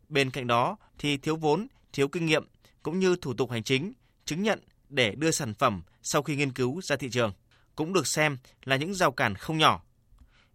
Bên 0.08 0.30
cạnh 0.30 0.46
đó 0.46 0.76
thì 0.98 1.16
thiếu 1.16 1.36
vốn, 1.36 1.66
thiếu 1.92 2.08
kinh 2.08 2.26
nghiệm 2.26 2.44
cũng 2.82 2.98
như 2.98 3.16
thủ 3.16 3.34
tục 3.34 3.50
hành 3.50 3.62
chính, 3.62 3.92
chứng 4.24 4.42
nhận 4.42 4.60
để 4.88 5.14
đưa 5.14 5.30
sản 5.30 5.54
phẩm 5.54 5.82
sau 6.02 6.22
khi 6.22 6.36
nghiên 6.36 6.52
cứu 6.52 6.80
ra 6.82 6.96
thị 6.96 7.08
trường 7.10 7.32
cũng 7.76 7.92
được 7.92 8.06
xem 8.06 8.38
là 8.64 8.76
những 8.76 8.94
rào 8.94 9.12
cản 9.12 9.34
không 9.34 9.58
nhỏ. 9.58 9.82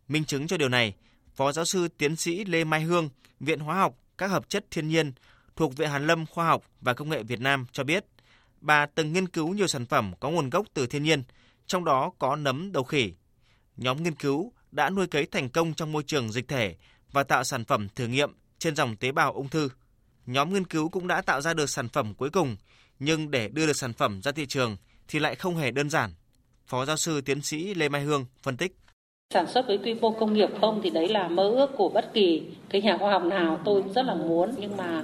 Minh 0.10 0.26
chứng 0.26 0.48
cho 0.48 0.58
điều 0.58 0.70
này, 0.70 0.94
Phó 1.36 1.52
giáo 1.52 1.66
sư 1.66 1.88
tiến 1.88 2.16
sĩ 2.16 2.46
Lê 2.46 2.64
Mai 2.64 2.82
Hương, 2.82 3.10
Viện 3.40 3.60
Hóa 3.60 3.76
học 3.76 3.96
các 4.18 4.28
hợp 4.28 4.50
chất 4.50 4.66
thiên 4.72 4.88
nhiên 4.88 5.12
thuộc 5.56 5.78
Viện 5.78 5.90
Hàn 5.90 6.08
lâm 6.08 6.26
Khoa 6.26 6.46
học 6.46 6.64
và 6.82 6.94
Công 6.94 7.10
nghệ 7.10 7.24
Việt 7.24 7.40
Nam 7.40 7.66
cho 7.72 7.84
biết, 7.84 8.06
bà 8.62 8.86
từng 8.86 9.14
nghiên 9.14 9.28
cứu 9.28 9.54
nhiều 9.54 9.68
sản 9.68 9.86
phẩm 9.86 10.14
có 10.20 10.30
nguồn 10.30 10.50
gốc 10.50 10.66
từ 10.74 10.88
thiên 10.88 11.04
nhiên, 11.04 11.24
trong 11.68 11.86
đó 11.86 12.12
có 12.20 12.36
nấm 12.36 12.72
đầu 12.72 12.84
khỉ. 12.84 13.14
Nhóm 13.78 14.04
nghiên 14.04 14.16
cứu 14.16 14.54
đã 14.72 14.90
nuôi 14.90 15.08
cấy 15.08 15.26
thành 15.26 15.50
công 15.50 15.74
trong 15.74 15.92
môi 15.92 16.04
trường 16.04 16.32
dịch 16.32 16.48
thể 16.48 16.76
và 17.12 17.24
tạo 17.24 17.44
sản 17.44 17.66
phẩm 17.66 17.88
thử 17.96 18.08
nghiệm 18.08 18.36
trên 18.60 18.76
dòng 18.76 18.96
tế 18.96 19.12
bào 19.12 19.34
ung 19.34 19.50
thư. 19.50 19.70
Nhóm 20.26 20.54
nghiên 20.54 20.66
cứu 20.66 20.90
cũng 20.90 21.08
đã 21.08 21.22
tạo 21.22 21.42
ra 21.42 21.54
được 21.54 21.70
sản 21.70 21.90
phẩm 21.90 22.14
cuối 22.14 22.30
cùng, 22.30 22.58
nhưng 23.00 23.32
để 23.32 23.48
đưa 23.48 23.68
được 23.68 23.76
sản 23.76 23.94
phẩm 23.94 24.22
ra 24.22 24.32
thị 24.32 24.46
trường 24.46 24.78
thì 25.08 25.20
lại 25.20 25.36
không 25.36 25.58
hề 25.58 25.72
đơn 25.72 25.90
giản. 25.90 26.14
Phó 26.68 26.86
giáo 26.86 26.98
sư 26.98 27.22
tiến 27.22 27.42
sĩ 27.42 27.74
Lê 27.74 27.90
Mai 27.90 28.02
Hương 28.02 28.26
phân 28.44 28.58
tích. 28.58 28.76
Sản 29.34 29.48
xuất 29.48 29.68
với 29.68 29.78
quy 29.78 29.94
mô 29.94 30.12
công 30.12 30.34
nghiệp 30.34 30.50
không 30.62 30.80
thì 30.84 30.90
đấy 30.90 31.08
là 31.08 31.28
mơ 31.28 31.50
ước 31.50 31.78
của 31.78 31.90
bất 31.90 32.14
kỳ 32.14 32.42
cái 32.70 32.82
nhà 32.82 32.98
khoa 32.98 33.12
học 33.12 33.24
nào. 33.24 33.60
Tôi 33.66 33.82
cũng 33.82 33.94
rất 33.94 34.06
là 34.06 34.14
muốn, 34.14 34.50
nhưng 34.58 34.78
mà 34.78 35.04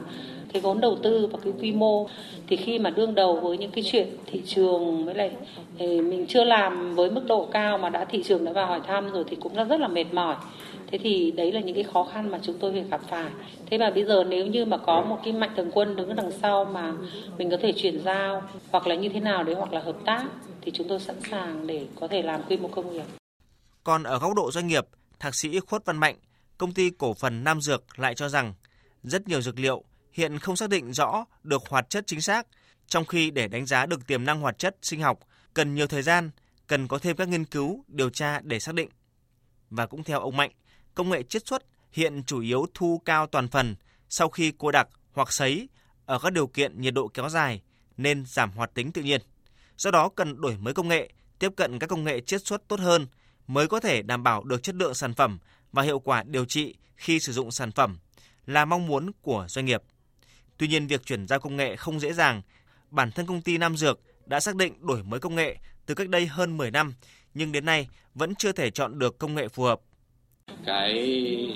cái 0.54 0.62
vốn 0.62 0.82
đầu 0.82 0.96
tư 0.96 1.28
và 1.32 1.40
cái 1.44 1.54
quy 1.60 1.72
mô 1.72 2.08
thì 2.48 2.56
khi 2.56 2.80
mà 2.80 2.90
đương 2.90 3.16
đầu 3.16 3.36
với 3.36 3.58
những 3.58 3.72
cái 3.72 3.84
chuyện 3.88 4.08
thị 4.26 4.42
trường 4.46 5.06
với 5.06 5.16
lại 5.16 5.32
ờ, 5.80 5.86
mình 5.88 6.26
chưa 6.28 6.44
làm 6.44 6.96
với 6.96 7.12
mức 7.12 7.22
độ 7.28 7.46
cao 7.52 7.78
mà 7.78 7.90
đã 7.90 8.06
thị 8.06 8.24
trường 8.24 8.46
đã 8.46 8.52
vào 8.52 8.68
hỏi 8.68 8.80
thăm 8.88 9.12
rồi 9.12 9.24
thì 9.28 9.36
cũng 9.36 9.58
là 9.58 9.64
rất 9.64 9.80
là 9.80 9.88
mệt 9.88 10.06
mỏi. 10.14 10.36
Thế 10.88 10.98
thì 10.98 11.32
đấy 11.32 11.52
là 11.52 11.60
những 11.60 11.76
cái 11.76 11.84
khó 11.84 12.04
khăn 12.04 12.32
mà 12.32 12.40
chúng 12.42 12.56
tôi 12.60 12.72
phải 12.72 12.84
gặp 12.92 13.02
phải. 13.10 13.30
Thế 13.70 13.78
mà 13.78 13.90
bây 13.90 14.06
giờ 14.06 14.24
nếu 14.30 14.46
như 14.46 14.66
mà 14.66 14.78
có 14.78 15.02
một 15.02 15.18
cái 15.24 15.34
mạnh 15.34 15.52
thường 15.58 15.72
quân 15.74 15.96
đứng 15.96 16.16
đằng 16.16 16.32
sau 16.32 16.66
mà 16.66 16.94
mình 17.38 17.50
có 17.50 17.58
thể 17.58 17.72
chuyển 17.72 18.00
giao 18.00 18.42
hoặc 18.72 18.88
là 18.88 18.96
như 18.96 19.10
thế 19.10 19.20
nào 19.20 19.44
đấy 19.44 19.56
hoặc 19.56 19.74
là 19.74 19.80
hợp 19.80 19.98
tác 20.06 20.26
thì 20.62 20.72
chúng 20.72 20.88
tôi 20.88 21.00
sẵn 21.00 21.16
sàng 21.32 21.68
để 21.68 21.82
có 22.00 22.08
thể 22.08 22.22
làm 22.22 22.42
quy 22.50 22.58
mô 22.58 22.68
công 22.68 22.94
nghiệp 22.94 23.06
còn 23.86 24.04
ở 24.04 24.20
góc 24.20 24.34
độ 24.36 24.52
doanh 24.52 24.68
nghiệp 24.68 24.86
thạc 25.20 25.36
sĩ 25.36 25.60
khuất 25.60 25.86
văn 25.86 25.98
mạnh 25.98 26.16
công 26.58 26.74
ty 26.74 26.90
cổ 26.98 27.14
phần 27.14 27.44
nam 27.44 27.62
dược 27.62 28.00
lại 28.00 28.16
cho 28.16 28.30
rằng 28.30 28.54
rất 29.04 29.28
nhiều 29.28 29.42
dược 29.42 29.60
liệu 29.60 29.84
hiện 30.16 30.40
không 30.40 30.56
xác 30.56 30.70
định 30.70 30.94
rõ 30.94 31.26
được 31.44 31.62
hoạt 31.70 31.90
chất 31.90 32.04
chính 32.08 32.22
xác, 32.22 32.48
trong 32.88 33.06
khi 33.06 33.32
để 33.32 33.48
đánh 33.48 33.66
giá 33.66 33.86
được 33.86 34.08
tiềm 34.08 34.26
năng 34.26 34.40
hoạt 34.40 34.58
chất 34.58 34.76
sinh 34.82 35.02
học 35.02 35.20
cần 35.54 35.76
nhiều 35.76 35.88
thời 35.88 36.02
gian, 36.02 36.32
cần 36.68 36.88
có 36.88 36.98
thêm 36.98 37.16
các 37.16 37.28
nghiên 37.28 37.46
cứu, 37.46 37.84
điều 37.88 38.10
tra 38.10 38.40
để 38.44 38.60
xác 38.60 38.76
định. 38.76 38.90
Và 39.70 39.86
cũng 39.86 40.04
theo 40.04 40.20
ông 40.20 40.38
Mạnh, 40.38 40.52
công 40.96 41.10
nghệ 41.10 41.24
chiết 41.24 41.48
xuất 41.48 41.64
hiện 41.92 42.24
chủ 42.24 42.42
yếu 42.42 42.66
thu 42.74 43.02
cao 43.06 43.28
toàn 43.28 43.48
phần 43.48 43.76
sau 44.10 44.30
khi 44.30 44.54
cô 44.58 44.72
đặc 44.72 44.88
hoặc 45.12 45.32
sấy 45.32 45.70
ở 46.06 46.20
các 46.20 46.34
điều 46.34 46.48
kiện 46.48 46.82
nhiệt 46.82 46.94
độ 46.94 47.08
kéo 47.08 47.30
dài 47.30 47.62
nên 47.98 48.26
giảm 48.26 48.52
hoạt 48.52 48.74
tính 48.74 48.92
tự 48.92 49.02
nhiên. 49.02 49.22
Do 49.78 49.92
đó 49.92 50.10
cần 50.10 50.42
đổi 50.42 50.58
mới 50.58 50.74
công 50.74 50.88
nghệ, 50.88 51.10
tiếp 51.40 51.52
cận 51.58 51.80
các 51.80 51.88
công 51.88 52.04
nghệ 52.04 52.22
chiết 52.22 52.46
xuất 52.46 52.68
tốt 52.68 52.80
hơn 52.80 53.08
mới 53.48 53.68
có 53.68 53.80
thể 53.80 54.02
đảm 54.02 54.24
bảo 54.24 54.44
được 54.44 54.64
chất 54.64 54.76
lượng 54.76 54.94
sản 54.94 55.14
phẩm 55.14 55.40
và 55.72 55.84
hiệu 55.84 56.00
quả 56.00 56.24
điều 56.24 56.46
trị 56.46 56.76
khi 56.96 57.20
sử 57.20 57.32
dụng 57.32 57.52
sản 57.52 57.72
phẩm 57.72 57.98
là 58.46 58.66
mong 58.66 58.88
muốn 58.88 59.12
của 59.22 59.46
doanh 59.50 59.66
nghiệp. 59.66 59.82
Tuy 60.58 60.68
nhiên, 60.68 60.88
việc 60.88 61.06
chuyển 61.06 61.28
giao 61.28 61.40
công 61.40 61.56
nghệ 61.56 61.76
không 61.76 62.00
dễ 62.00 62.14
dàng. 62.14 62.42
Bản 62.90 63.12
thân 63.12 63.26
công 63.26 63.42
ty 63.42 63.58
Nam 63.58 63.78
Dược 63.78 64.00
đã 64.26 64.40
xác 64.40 64.56
định 64.56 64.74
đổi 64.88 65.04
mới 65.04 65.20
công 65.20 65.36
nghệ 65.36 65.58
từ 65.86 65.96
cách 65.96 66.10
đây 66.10 66.26
hơn 66.26 66.58
10 66.58 66.72
năm, 66.72 66.94
nhưng 67.34 67.52
đến 67.52 67.66
nay 67.66 67.88
vẫn 68.14 68.36
chưa 68.36 68.52
thể 68.52 68.72
chọn 68.72 69.00
được 69.00 69.18
công 69.20 69.36
nghệ 69.36 69.48
phù 69.48 69.64
hợp. 69.64 69.82
Cái 70.66 70.94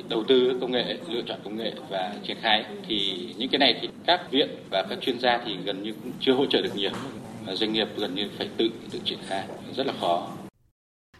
đầu 0.10 0.24
tư 0.28 0.58
công 0.62 0.72
nghệ, 0.72 0.98
lựa 1.08 1.22
chọn 1.28 1.40
công 1.44 1.58
nghệ 1.58 1.74
và 1.90 2.16
triển 2.28 2.38
khai 2.42 2.66
thì 2.88 3.30
những 3.38 3.50
cái 3.50 3.60
này 3.60 3.80
thì 3.82 3.90
các 4.08 4.22
viện 4.32 4.50
và 4.72 4.86
các 4.90 5.00
chuyên 5.02 5.20
gia 5.20 5.38
thì 5.46 5.58
gần 5.66 5.84
như 5.84 5.94
cũng 6.04 6.12
chưa 6.20 6.34
hỗ 6.34 6.46
trợ 6.46 6.62
được 6.62 6.76
nhiều. 6.76 6.92
Doanh 7.54 7.74
nghiệp 7.74 7.88
gần 7.98 8.16
như 8.16 8.30
phải 8.38 8.50
tự 8.58 8.70
tự 8.92 9.00
triển 9.06 9.20
khai, 9.28 9.48
rất 9.76 9.88
là 9.88 9.94
khó. 10.02 10.32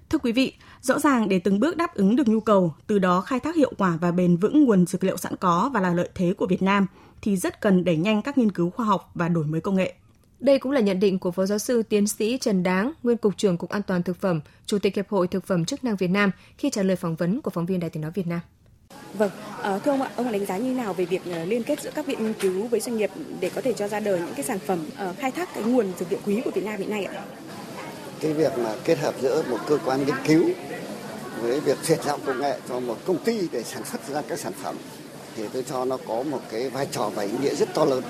Thưa 0.10 0.18
quý 0.18 0.32
vị, 0.32 0.54
rõ 0.82 1.00
ràng 1.00 1.30
để 1.30 1.40
từng 1.40 1.60
bước 1.60 1.78
đáp 1.78 1.96
ứng 1.96 2.16
được 2.16 2.28
nhu 2.28 2.40
cầu, 2.40 2.74
từ 2.88 3.00
đó 3.00 3.22
khai 3.22 3.40
thác 3.40 3.56
hiệu 3.56 3.74
quả 3.78 3.98
và 4.02 4.12
bền 4.12 4.38
vững 4.38 4.64
nguồn 4.64 4.86
dược 4.86 5.04
liệu 5.04 5.18
sẵn 5.18 5.36
có 5.36 5.72
và 5.74 5.82
là 5.82 5.94
lợi 5.94 6.10
thế 6.16 6.34
của 6.38 6.48
Việt 6.48 6.62
Nam, 6.62 6.88
thì 7.22 7.38
rất 7.38 7.62
cần 7.62 7.84
đẩy 7.84 7.98
nhanh 7.98 8.22
các 8.22 8.38
nghiên 8.38 8.52
cứu 8.52 8.70
khoa 8.70 8.86
học 8.86 9.12
và 9.14 9.28
đổi 9.28 9.46
mới 9.46 9.62
công 9.62 9.76
nghệ. 9.76 9.94
Đây 10.40 10.60
cũng 10.60 10.72
là 10.72 10.82
nhận 10.82 11.00
định 11.00 11.20
của 11.20 11.32
Phó 11.32 11.46
Giáo 11.46 11.58
sư 11.58 11.84
Tiến 11.84 12.08
sĩ 12.08 12.38
Trần 12.38 12.64
Đáng, 12.64 12.92
Nguyên 13.04 13.18
Cục 13.18 13.38
trưởng 13.38 13.58
Cục 13.58 13.70
An 13.70 13.82
toàn 13.82 14.04
Thực 14.04 14.22
phẩm, 14.22 14.40
Chủ 14.66 14.80
tịch 14.80 14.96
Hiệp 14.96 15.10
hội 15.10 15.28
Thực 15.28 15.46
phẩm 15.46 15.66
chức 15.66 15.84
năng 15.84 15.96
Việt 15.96 16.08
Nam 16.08 16.32
khi 16.58 16.70
trả 16.70 16.84
lời 16.84 16.96
phỏng 16.96 17.16
vấn 17.16 17.42
của 17.42 17.52
phóng 17.52 17.66
viên 17.66 17.80
Đài 17.80 17.90
tiếng 17.90 18.02
nói 18.02 18.12
Việt 18.16 18.28
Nam. 18.28 18.40
Vâng, 19.14 19.32
à, 19.62 19.80
thưa 19.80 19.92
ông 19.92 20.02
ạ, 20.02 20.10
ông 20.16 20.32
đánh 20.32 20.46
giá 20.46 20.58
như 20.58 20.74
nào 20.74 20.94
về 20.94 21.06
việc 21.06 21.22
uh, 21.30 21.48
liên 21.48 21.64
kết 21.64 21.82
giữa 21.82 21.92
các 21.96 22.06
viện 22.06 22.24
nghiên 22.24 22.34
cứu 22.34 22.68
với 22.68 22.80
doanh 22.80 22.98
nghiệp 22.98 23.12
để 23.40 23.52
có 23.56 23.62
thể 23.62 23.74
cho 23.74 23.88
ra 23.88 24.00
đời 24.00 24.20
những 24.20 24.36
cái 24.36 24.46
sản 24.46 24.60
phẩm 24.60 24.80
uh, 25.10 25.18
khai 25.18 25.32
thác 25.32 25.50
cái 25.54 25.64
nguồn 25.64 25.92
dược 26.00 26.12
liệu 26.12 26.20
quý 26.26 26.42
của 26.46 26.52
Việt 26.52 26.64
Nam 26.64 26.80
hiện 26.80 26.90
nay 26.90 27.06
ạ? 27.06 27.24
Cái 28.22 28.34
việc 28.34 28.58
mà 28.58 28.76
kết 28.84 29.00
hợp 29.00 29.16
giữa 29.22 29.44
một 29.50 29.58
cơ 29.68 29.78
quan 29.86 30.06
nghiên 30.06 30.16
cứu 30.28 30.44
với 31.42 31.60
việc 31.60 31.78
chuyển 31.88 32.00
giao 32.06 32.20
công 32.26 32.42
nghệ 32.42 32.60
cho 32.70 32.80
một 32.80 32.98
công 33.06 33.18
ty 33.18 33.48
để 33.52 33.64
sản 33.64 33.84
xuất 33.92 34.08
ra 34.08 34.22
các 34.28 34.40
sản 34.40 34.54
phẩm 34.64 34.76
thì 35.36 35.44
tôi 35.54 35.64
cho 35.70 35.86
nó 35.86 35.98
có 36.08 36.24
một 36.24 36.40
cái 36.52 36.70
vai 36.70 36.88
trò 36.92 37.10
và 37.16 37.24
ý 37.24 37.32
nghĩa 37.42 37.56
rất 37.56 37.74
to 37.74 37.86
lớn. 37.86 38.04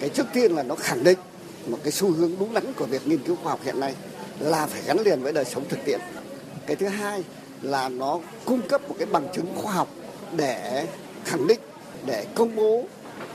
Cái 0.00 0.08
trước 0.08 0.26
tiên 0.32 0.52
là 0.52 0.62
nó 0.62 0.74
khẳng 0.74 1.04
định 1.04 1.18
một 1.66 1.78
cái 1.82 1.92
xu 1.92 2.10
hướng 2.10 2.32
đúng 2.38 2.54
đắn 2.54 2.72
của 2.72 2.84
việc 2.84 3.06
nghiên 3.06 3.18
cứu 3.18 3.36
khoa 3.42 3.50
học 3.50 3.60
hiện 3.64 3.80
nay 3.80 3.94
là 4.38 4.66
phải 4.66 4.82
gắn 4.86 4.98
liền 5.00 5.22
với 5.22 5.32
đời 5.32 5.44
sống 5.44 5.64
thực 5.68 5.78
tiễn. 5.84 6.00
Cái 6.66 6.76
thứ 6.76 6.86
hai 6.86 7.24
là 7.62 7.88
nó 7.88 8.20
cung 8.44 8.60
cấp 8.68 8.88
một 8.88 8.94
cái 8.98 9.06
bằng 9.06 9.28
chứng 9.34 9.46
khoa 9.56 9.72
học 9.72 9.88
để 10.36 10.86
khẳng 11.24 11.46
định, 11.46 11.60
để 12.06 12.26
công 12.34 12.56
bố 12.56 12.84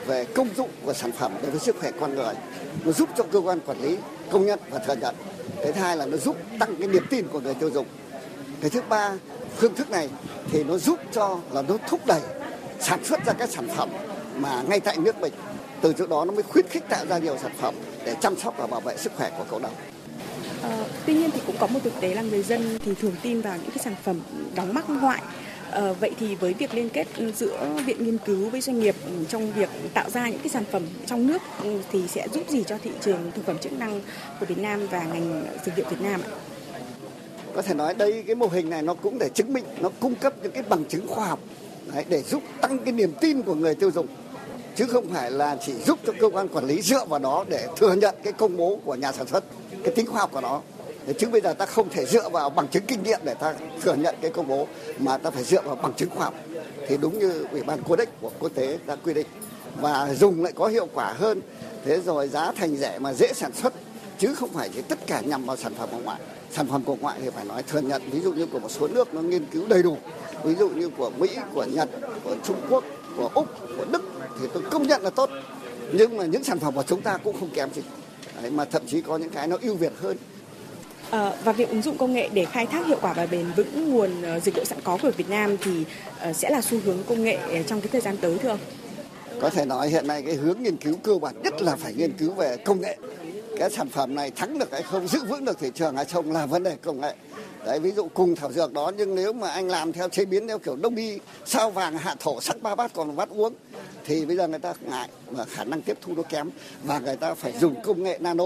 về 0.05 0.25
công 0.25 0.49
dụng 0.57 0.69
của 0.85 0.93
sản 0.93 1.11
phẩm 1.11 1.33
đối 1.41 1.51
với 1.51 1.59
sức 1.59 1.75
khỏe 1.79 1.91
con 1.99 2.15
người. 2.15 2.33
Nó 2.85 2.91
giúp 2.91 3.09
cho 3.17 3.23
cơ 3.23 3.39
quan 3.39 3.59
quản 3.59 3.81
lý 3.81 3.97
công 4.31 4.45
nhận 4.45 4.59
và 4.71 4.79
thừa 4.79 4.95
nhận. 4.95 5.15
Cái 5.63 5.71
thứ 5.71 5.81
hai 5.81 5.97
là 5.97 6.05
nó 6.05 6.17
giúp 6.17 6.35
tăng 6.59 6.75
cái 6.75 6.87
niềm 6.87 7.03
tin 7.09 7.27
của 7.27 7.39
người 7.39 7.53
tiêu 7.53 7.69
dùng. 7.69 7.85
cái 8.61 8.69
thứ 8.69 8.81
ba 8.89 9.11
phương 9.57 9.75
thức 9.75 9.91
này 9.91 10.09
thì 10.51 10.63
nó 10.63 10.77
giúp 10.77 10.99
cho 11.11 11.39
là 11.51 11.61
nó 11.61 11.77
thúc 11.87 12.05
đẩy 12.05 12.21
sản 12.79 13.05
xuất 13.05 13.25
ra 13.25 13.33
các 13.33 13.49
sản 13.49 13.67
phẩm 13.75 13.89
mà 14.35 14.63
ngay 14.69 14.79
tại 14.79 14.97
nước 14.97 15.19
mình 15.21 15.33
từ 15.81 15.93
chỗ 15.93 16.07
đó 16.07 16.25
nó 16.25 16.31
mới 16.31 16.43
khuyến 16.43 16.65
khích 16.69 16.83
tạo 16.89 17.05
ra 17.05 17.17
nhiều 17.17 17.37
sản 17.41 17.51
phẩm 17.57 17.75
để 18.05 18.15
chăm 18.21 18.37
sóc 18.37 18.53
và 18.57 18.67
bảo 18.67 18.79
vệ 18.79 18.97
sức 18.97 19.11
khỏe 19.17 19.31
của 19.37 19.45
cộng 19.49 19.61
đồng. 19.61 19.73
À, 20.63 20.77
tuy 21.05 21.13
nhiên 21.13 21.31
thì 21.31 21.41
cũng 21.47 21.55
có 21.59 21.67
một 21.67 21.79
thực 21.83 21.93
tế 22.01 22.15
là 22.15 22.21
người 22.21 22.43
dân 22.43 22.79
thì 22.85 22.93
thường 23.01 23.15
tin 23.21 23.41
vào 23.41 23.57
những 23.57 23.71
cái 23.71 23.83
sản 23.83 23.95
phẩm 24.03 24.21
đóng 24.55 24.73
mắc 24.73 24.89
ngoại 24.89 25.21
À, 25.71 25.93
vậy 25.99 26.11
thì 26.19 26.35
với 26.35 26.53
việc 26.53 26.73
liên 26.73 26.89
kết 26.89 27.07
giữa 27.35 27.67
viện 27.85 28.03
nghiên 28.03 28.17
cứu 28.17 28.49
với 28.49 28.61
doanh 28.61 28.79
nghiệp 28.79 28.95
trong 29.29 29.53
việc 29.53 29.69
tạo 29.93 30.09
ra 30.09 30.29
những 30.29 30.39
cái 30.39 30.49
sản 30.49 30.63
phẩm 30.71 30.83
trong 31.05 31.27
nước 31.27 31.41
ừ, 31.63 31.81
thì 31.91 32.07
sẽ 32.07 32.27
giúp 32.33 32.43
gì 32.49 32.63
cho 32.67 32.77
thị 32.83 32.91
trường 33.01 33.31
thực 33.35 33.45
phẩm 33.45 33.57
chức 33.57 33.71
năng 33.71 34.01
của 34.39 34.45
Việt 34.45 34.57
Nam 34.57 34.87
và 34.91 35.03
ngành 35.03 35.45
dược 35.65 35.77
liệu 35.77 35.85
Việt 35.89 36.01
Nam 36.01 36.21
ạ? 36.21 36.29
Có 37.55 37.61
thể 37.61 37.73
nói 37.73 37.93
đây 37.93 38.23
cái 38.27 38.35
mô 38.35 38.47
hình 38.47 38.69
này 38.69 38.81
nó 38.81 38.93
cũng 38.93 39.19
để 39.19 39.29
chứng 39.29 39.53
minh, 39.53 39.65
nó 39.79 39.89
cung 39.99 40.15
cấp 40.15 40.33
những 40.43 40.51
cái 40.51 40.63
bằng 40.69 40.85
chứng 40.85 41.07
khoa 41.07 41.25
học 41.25 41.39
đấy, 41.93 42.05
để 42.09 42.21
giúp 42.21 42.43
tăng 42.61 42.79
cái 42.79 42.93
niềm 42.93 43.11
tin 43.21 43.41
của 43.41 43.55
người 43.55 43.75
tiêu 43.75 43.91
dùng 43.91 44.07
chứ 44.75 44.85
không 44.85 45.09
phải 45.13 45.31
là 45.31 45.57
chỉ 45.65 45.73
giúp 45.73 45.99
cho 46.05 46.13
cơ 46.19 46.29
quan 46.29 46.47
quản 46.47 46.65
lý 46.65 46.81
dựa 46.81 47.05
vào 47.05 47.19
đó 47.19 47.45
để 47.49 47.67
thừa 47.77 47.93
nhận 47.93 48.15
cái 48.23 48.33
công 48.33 48.57
bố 48.57 48.79
của 48.85 48.95
nhà 48.95 49.11
sản 49.11 49.27
xuất 49.27 49.43
cái 49.83 49.93
tính 49.95 50.05
khoa 50.05 50.21
học 50.21 50.29
của 50.33 50.41
nó 50.41 50.61
chứ 51.17 51.29
bây 51.29 51.41
giờ 51.41 51.53
ta 51.53 51.65
không 51.65 51.89
thể 51.89 52.05
dựa 52.05 52.29
vào 52.29 52.49
bằng 52.49 52.67
chứng 52.67 52.83
kinh 52.87 53.03
nghiệm 53.03 53.19
để 53.23 53.33
ta 53.33 53.53
thừa 53.81 53.93
nhận 53.93 54.15
cái 54.21 54.31
công 54.31 54.47
bố 54.47 54.67
mà 54.99 55.17
ta 55.17 55.29
phải 55.31 55.43
dựa 55.43 55.61
vào 55.61 55.75
bằng 55.75 55.93
chứng 55.93 56.09
khoa 56.09 56.25
học. 56.25 56.33
Thì 56.87 56.97
đúng 56.97 57.19
như 57.19 57.45
ủy 57.51 57.63
ban 57.63 57.83
codex 57.83 58.07
của 58.21 58.31
quốc 58.39 58.51
tế 58.55 58.77
đã 58.85 58.95
quy 58.95 59.13
định 59.13 59.27
và 59.81 60.13
dùng 60.13 60.43
lại 60.43 60.53
có 60.55 60.67
hiệu 60.67 60.87
quả 60.93 61.13
hơn. 61.13 61.41
Thế 61.85 62.01
rồi 62.01 62.27
giá 62.27 62.51
thành 62.51 62.75
rẻ 62.75 62.99
mà 62.99 63.13
dễ 63.13 63.33
sản 63.33 63.51
xuất 63.53 63.73
chứ 64.19 64.35
không 64.35 64.49
phải 64.49 64.69
chỉ 64.73 64.81
tất 64.81 64.99
cả 65.07 65.21
nhằm 65.21 65.45
vào 65.45 65.57
sản 65.57 65.73
phẩm 65.75 65.89
của 65.91 65.97
ngoại. 66.03 66.21
Sản 66.51 66.67
phẩm 66.67 66.83
của 66.83 66.95
ngoại 66.95 67.19
thì 67.21 67.29
phải 67.29 67.45
nói 67.45 67.63
thừa 67.63 67.79
nhận 67.79 68.01
ví 68.11 68.19
dụ 68.19 68.33
như 68.33 68.45
của 68.45 68.59
một 68.59 68.71
số 68.71 68.87
nước 68.87 69.13
nó 69.13 69.21
nghiên 69.21 69.45
cứu 69.45 69.67
đầy 69.67 69.83
đủ. 69.83 69.97
Ví 70.43 70.55
dụ 70.55 70.69
như 70.69 70.89
của 70.97 71.09
mỹ 71.09 71.29
của 71.53 71.63
nhật 71.63 71.89
của 72.23 72.35
trung 72.43 72.57
quốc 72.69 72.83
của 73.17 73.29
úc 73.33 73.47
của 73.77 73.85
đức 73.91 74.01
thì 74.41 74.47
tôi 74.53 74.63
công 74.71 74.87
nhận 74.87 75.01
là 75.01 75.09
tốt. 75.09 75.29
Nhưng 75.93 76.17
mà 76.17 76.25
những 76.25 76.43
sản 76.43 76.59
phẩm 76.59 76.75
của 76.75 76.83
chúng 76.87 77.01
ta 77.01 77.17
cũng 77.17 77.39
không 77.39 77.49
kém 77.49 77.73
gì. 77.73 77.81
Đấy, 78.41 78.51
mà 78.51 78.65
thậm 78.65 78.81
chí 78.87 79.01
có 79.01 79.17
những 79.17 79.29
cái 79.29 79.47
nó 79.47 79.57
ưu 79.61 79.75
việt 79.75 79.93
hơn. 80.01 80.17
Ờ, 81.11 81.37
và 81.43 81.51
việc 81.51 81.69
ứng 81.69 81.81
dụng 81.81 81.97
công 81.97 82.13
nghệ 82.13 82.29
để 82.33 82.45
khai 82.45 82.65
thác 82.65 82.85
hiệu 82.85 82.97
quả 83.01 83.13
và 83.13 83.25
bền 83.25 83.45
vững 83.55 83.91
nguồn 83.93 84.21
ờ, 84.21 84.39
dịch 84.39 84.45
dược 84.45 84.55
liệu 84.55 84.65
sẵn 84.65 84.77
có 84.83 84.97
của 85.01 85.11
Việt 85.17 85.29
Nam 85.29 85.57
thì 85.61 85.83
ờ, 86.19 86.33
sẽ 86.33 86.49
là 86.49 86.61
xu 86.61 86.79
hướng 86.85 86.97
công 87.09 87.23
nghệ 87.23 87.63
trong 87.67 87.81
cái 87.81 87.89
thời 87.91 88.01
gian 88.01 88.17
tới 88.17 88.37
thưa 88.37 88.49
ông? 88.49 88.59
Có 89.41 89.49
thể 89.49 89.65
nói 89.65 89.89
hiện 89.89 90.07
nay 90.07 90.23
cái 90.25 90.35
hướng 90.35 90.63
nghiên 90.63 90.77
cứu 90.77 90.95
cơ 91.03 91.17
bản 91.17 91.35
nhất 91.43 91.61
là 91.61 91.75
phải 91.75 91.93
nghiên 91.93 92.11
cứu 92.11 92.33
về 92.33 92.57
công 92.57 92.81
nghệ. 92.81 92.97
Cái 93.57 93.69
sản 93.69 93.89
phẩm 93.89 94.15
này 94.15 94.31
thắng 94.31 94.59
được 94.59 94.71
hay 94.71 94.81
không, 94.81 95.07
giữ 95.07 95.19
vững 95.25 95.45
được 95.45 95.59
thị 95.59 95.71
trường 95.75 95.95
hay 95.95 96.05
không 96.05 96.31
là 96.31 96.45
vấn 96.45 96.63
đề 96.63 96.75
công 96.81 97.01
nghệ. 97.01 97.13
Đấy, 97.65 97.79
ví 97.79 97.91
dụ 97.91 98.07
cùng 98.13 98.35
thảo 98.35 98.51
dược 98.51 98.73
đó 98.73 98.91
nhưng 98.97 99.15
nếu 99.15 99.33
mà 99.33 99.49
anh 99.49 99.67
làm 99.67 99.93
theo 99.93 100.09
chế 100.09 100.25
biến 100.25 100.47
theo 100.47 100.59
kiểu 100.59 100.75
đông 100.75 100.95
y 100.95 101.19
sao 101.45 101.71
vàng 101.71 101.97
hạ 101.97 102.15
thổ 102.19 102.41
sắc 102.41 102.61
ba 102.61 102.75
bát 102.75 102.91
còn 102.93 103.15
bát 103.15 103.29
uống 103.29 103.53
thì 104.05 104.25
bây 104.25 104.37
giờ 104.37 104.47
người 104.47 104.59
ta 104.59 104.73
ngại 104.81 105.09
và 105.25 105.45
khả 105.45 105.63
năng 105.63 105.81
tiếp 105.81 105.97
thu 106.01 106.13
nó 106.15 106.23
kém 106.23 106.49
và 106.83 106.99
người 106.99 107.15
ta 107.15 107.33
phải 107.33 107.53
dùng 107.59 107.81
công 107.81 108.03
nghệ 108.03 108.17
nano 108.21 108.45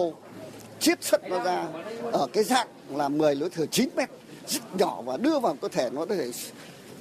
chiết 0.83 1.03
xuất 1.03 1.29
nó 1.29 1.43
ra. 1.43 1.65
Ở 2.11 2.27
cái 2.33 2.43
dạng 2.43 2.67
là 2.89 3.09
10 3.09 3.35
lối 3.35 3.49
thừa 3.49 3.65
9 3.65 3.89
mét, 3.95 4.09
rất 4.47 4.61
nhỏ 4.77 5.01
và 5.01 5.17
đưa 5.17 5.39
vào 5.39 5.55
cơ 5.61 5.67
thể 5.67 5.89
nó 5.93 6.05
có 6.05 6.15
thể 6.15 6.31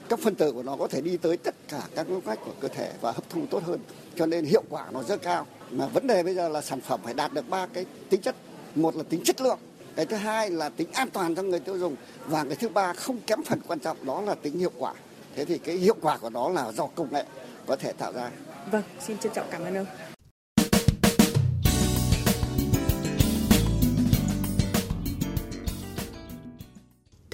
các 0.09 0.19
phân 0.19 0.35
tử 0.35 0.53
của 0.53 0.63
nó 0.63 0.77
có 0.77 0.89
thể 0.89 1.01
đi 1.01 1.17
tới 1.17 1.37
tất 1.37 1.55
cả 1.69 1.81
các 1.95 2.11
ngóc 2.11 2.27
ngách 2.27 2.39
của 2.45 2.53
cơ 2.61 2.69
thể 2.69 2.93
và 3.01 3.13
hấp 3.13 3.31
thu 3.31 3.41
tốt 3.51 3.63
hơn. 3.67 3.81
Cho 4.17 4.27
nên 4.27 4.45
hiệu 4.45 4.63
quả 4.69 4.87
nó 4.93 5.03
rất 5.03 5.23
cao. 5.23 5.47
Mà 5.71 5.87
vấn 5.87 6.07
đề 6.07 6.23
bây 6.23 6.35
giờ 6.35 6.49
là 6.49 6.61
sản 6.61 6.81
phẩm 6.81 7.01
phải 7.05 7.15
đạt 7.15 7.33
được 7.33 7.49
ba 7.49 7.67
cái 7.67 7.87
tính 8.11 8.21
chất. 8.21 8.37
Một 8.75 8.97
là 8.97 9.03
tính 9.09 9.21
chất 9.25 9.41
lượng, 9.41 9.59
cái 9.97 10.07
thứ 10.07 10.17
hai 10.17 10.51
là 10.51 10.69
tính 10.69 10.89
an 10.93 11.11
toàn 11.11 11.35
cho 11.35 11.43
người 11.43 11.61
tiêu 11.61 11.79
dùng 11.79 11.97
và 12.27 12.45
cái 12.45 12.57
thứ 12.57 12.69
ba 12.69 12.93
không 12.93 13.21
kém 13.27 13.43
phần 13.43 13.61
quan 13.69 13.79
trọng, 13.79 14.07
đó 14.07 14.21
là 14.21 14.35
tính 14.35 14.59
hiệu 14.59 14.73
quả. 14.79 14.95
Thế 15.37 15.45
thì 15.45 15.59
cái 15.59 15.77
hiệu 15.77 15.97
quả 16.03 16.19
của 16.19 16.31
nó 16.31 16.49
là 16.49 16.73
do 16.73 16.87
công 16.87 17.13
nghệ 17.13 17.25
có 17.67 17.77
thể 17.77 17.93
tạo 17.93 18.13
ra. 18.13 18.31
Vâng 18.71 18.83
xin 19.01 19.19
trân 19.19 19.33
trọng 19.33 19.47
cảm 19.51 19.65
ơn 19.65 19.75
ông. 19.75 19.87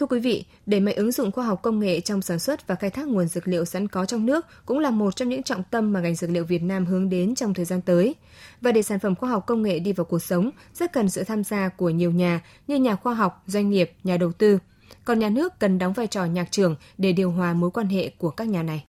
Quý 0.09 0.21
vị, 0.21 0.45
đẩy 0.67 0.81
mạnh 0.81 0.95
ứng 0.97 1.13
dụng 1.13 1.33
khoa 1.33 1.45
học 1.45 1.63
công 1.63 1.81
nghệ 1.81 2.01
trong 2.01 2.23
sản 2.23 2.39
xuất 2.39 2.67
và 2.67 2.75
khai 2.75 2.91
thác 2.91 3.09
nguồn 3.09 3.29
dược 3.29 3.49
liệu 3.49 3.65
sẵn 3.65 3.89
có 3.89 4.07
trong 4.07 4.27
nước 4.27 4.47
cũng 4.67 4.79
là 4.79 4.91
một 4.91 5.17
trong 5.17 5.29
những 5.29 5.43
trọng 5.43 5.63
tâm 5.71 5.93
mà 5.93 6.01
ngành 6.01 6.15
dược 6.15 6.31
liệu 6.31 6.45
Việt 6.45 6.63
Nam 6.63 6.87
hướng 6.87 7.09
đến 7.09 7.35
trong 7.35 7.55
thời 7.55 7.65
gian 7.65 7.81
tới. 7.81 8.15
Và 8.61 8.73
để 8.73 8.83
sản 8.83 8.99
phẩm 8.99 9.15
khoa 9.15 9.31
học 9.31 9.47
công 9.47 9.63
nghệ 9.63 9.79
đi 9.79 9.93
vào 9.93 10.05
cuộc 10.05 10.23
sống, 10.23 10.51
rất 10.75 10.93
cần 10.93 11.09
sự 11.09 11.25
tham 11.25 11.45
gia 11.45 11.69
của 11.69 11.91
nhiều 11.91 12.11
nhà 12.11 12.41
như 12.67 12.77
nhà 12.77 12.97
khoa 12.97 13.15
học, 13.15 13.43
doanh 13.47 13.71
nghiệp, 13.71 13.93
nhà 14.05 14.17
đầu 14.17 14.33
tư. 14.33 14.59
Còn 15.05 15.19
nhà 15.19 15.29
nước 15.29 15.59
cần 15.59 15.79
đóng 15.79 15.93
vai 15.93 16.07
trò 16.07 16.25
nhạc 16.25 16.53
trưởng 16.53 16.77
để 16.99 17.13
điều 17.13 17.31
hòa 17.31 17.55
mối 17.55 17.71
quan 17.71 17.87
hệ 17.87 18.11
của 18.19 18.31
các 18.31 18.49
nhà 18.49 18.63
này. 18.63 18.85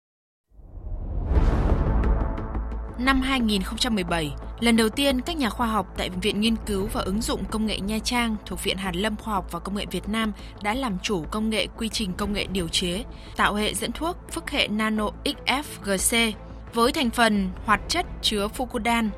Năm 2.99 3.21
2017, 3.21 4.31
lần 4.59 4.77
đầu 4.77 4.89
tiên 4.89 5.21
các 5.21 5.37
nhà 5.37 5.49
khoa 5.49 5.67
học 5.67 5.93
tại 5.97 6.09
Viện 6.09 6.39
Nghiên 6.39 6.55
cứu 6.65 6.87
và 6.93 7.01
Ứng 7.01 7.21
dụng 7.21 7.45
Công 7.45 7.65
nghệ 7.65 7.79
Nha 7.79 7.99
Trang 7.99 8.35
thuộc 8.45 8.63
Viện 8.63 8.77
Hàn 8.77 8.95
lâm 8.95 9.15
Khoa 9.15 9.33
học 9.33 9.51
và 9.51 9.59
Công 9.59 9.75
nghệ 9.75 9.85
Việt 9.91 10.09
Nam 10.09 10.31
đã 10.63 10.73
làm 10.73 10.97
chủ 11.03 11.25
công 11.31 11.49
nghệ 11.49 11.67
quy 11.77 11.89
trình 11.89 12.13
công 12.13 12.33
nghệ 12.33 12.45
điều 12.53 12.67
chế, 12.67 13.03
tạo 13.35 13.53
hệ 13.53 13.73
dẫn 13.73 13.91
thuốc 13.91 14.17
phức 14.31 14.49
hệ 14.49 14.67
nano 14.67 15.09
XFGC 15.23 16.31
với 16.73 16.91
thành 16.91 17.09
phần 17.09 17.49
hoạt 17.65 17.81
chất 17.87 18.05
chứa 18.21 18.47
fucodan, 18.57 19.09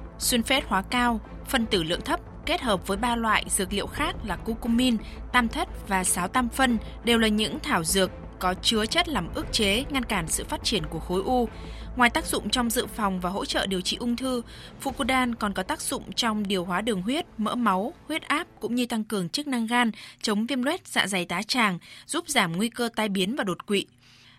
phết 0.46 0.64
hóa 0.68 0.82
cao, 0.82 1.20
phân 1.46 1.66
tử 1.66 1.84
lượng 1.84 2.02
thấp 2.02 2.20
kết 2.46 2.62
hợp 2.62 2.88
với 2.88 2.98
ba 2.98 3.16
loại 3.16 3.46
dược 3.48 3.74
liệu 3.74 3.88
khác 3.88 4.16
là 4.24 4.36
curcumin, 4.36 4.98
tam 5.32 5.48
thất 5.48 5.88
và 5.88 6.04
sáo 6.04 6.28
tam 6.28 6.50
phân 6.50 6.78
đều 7.04 7.18
là 7.18 7.28
những 7.28 7.60
thảo 7.60 7.84
dược 7.84 8.12
có 8.40 8.54
chứa 8.62 8.86
chất 8.86 9.10
làm 9.10 9.34
ức 9.34 9.46
chế 9.52 9.84
ngăn 9.90 10.06
cản 10.06 10.28
sự 10.28 10.44
phát 10.44 10.64
triển 10.64 10.84
của 10.90 11.00
khối 11.00 11.22
u. 11.22 11.50
Ngoài 11.96 12.10
tác 12.10 12.26
dụng 12.26 12.50
trong 12.50 12.70
dự 12.70 12.86
phòng 12.86 13.20
và 13.20 13.30
hỗ 13.30 13.46
trợ 13.46 13.66
điều 13.66 13.82
trị 13.82 13.98
ung 14.00 14.16
thư, 14.16 14.42
Fucodan 14.84 15.34
còn 15.40 15.54
có 15.54 15.64
tác 15.64 15.82
dụng 15.82 16.12
trong 16.12 16.48
điều 16.48 16.66
hóa 16.66 16.82
đường 16.82 17.02
huyết, 17.02 17.26
mỡ 17.38 17.56
máu, 17.56 17.94
huyết 18.08 18.22
áp 18.22 18.48
cũng 18.60 18.76
như 18.76 18.86
tăng 18.86 19.04
cường 19.04 19.30
chức 19.30 19.48
năng 19.48 19.68
gan, 19.68 19.92
chống 20.22 20.46
viêm 20.46 20.64
loét 20.64 20.88
dạ 20.88 21.08
dày 21.08 21.26
tá 21.26 21.44
tràng, 21.44 21.80
giúp 22.06 22.30
giảm 22.30 22.58
nguy 22.58 22.70
cơ 22.70 22.90
tai 22.96 23.10
biến 23.10 23.36
và 23.36 23.44
đột 23.44 23.66
quỵ. 23.66 23.86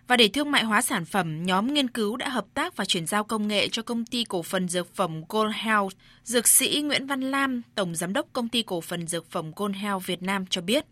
Và 0.07 0.17
để 0.17 0.29
thương 0.29 0.51
mại 0.51 0.65
hóa 0.65 0.83
sản 0.83 1.05
phẩm, 1.05 1.47
nhóm 1.47 1.75
nghiên 1.75 1.91
cứu 1.91 2.17
đã 2.17 2.29
hợp 2.29 2.45
tác 2.55 2.77
và 2.77 2.85
chuyển 2.85 3.07
giao 3.07 3.25
công 3.25 3.49
nghệ 3.49 3.69
cho 3.69 3.83
công 3.83 4.05
ty 4.05 4.25
cổ 4.25 4.43
phần 4.43 4.69
dược 4.69 4.95
phẩm 4.95 5.23
Gold 5.29 5.55
Health. 5.55 5.93
Dược 6.25 6.49
sĩ 6.49 6.83
Nguyễn 6.85 7.07
Văn 7.07 7.21
Lam, 7.21 7.63
tổng 7.75 7.95
giám 7.95 8.13
đốc 8.13 8.27
công 8.33 8.49
ty 8.49 8.63
cổ 8.63 8.81
phần 8.81 9.07
dược 9.07 9.31
phẩm 9.31 9.53
Gold 9.57 9.77
Health 9.77 10.07
Việt 10.07 10.23
Nam 10.23 10.47
cho 10.47 10.61
biết. 10.61 10.85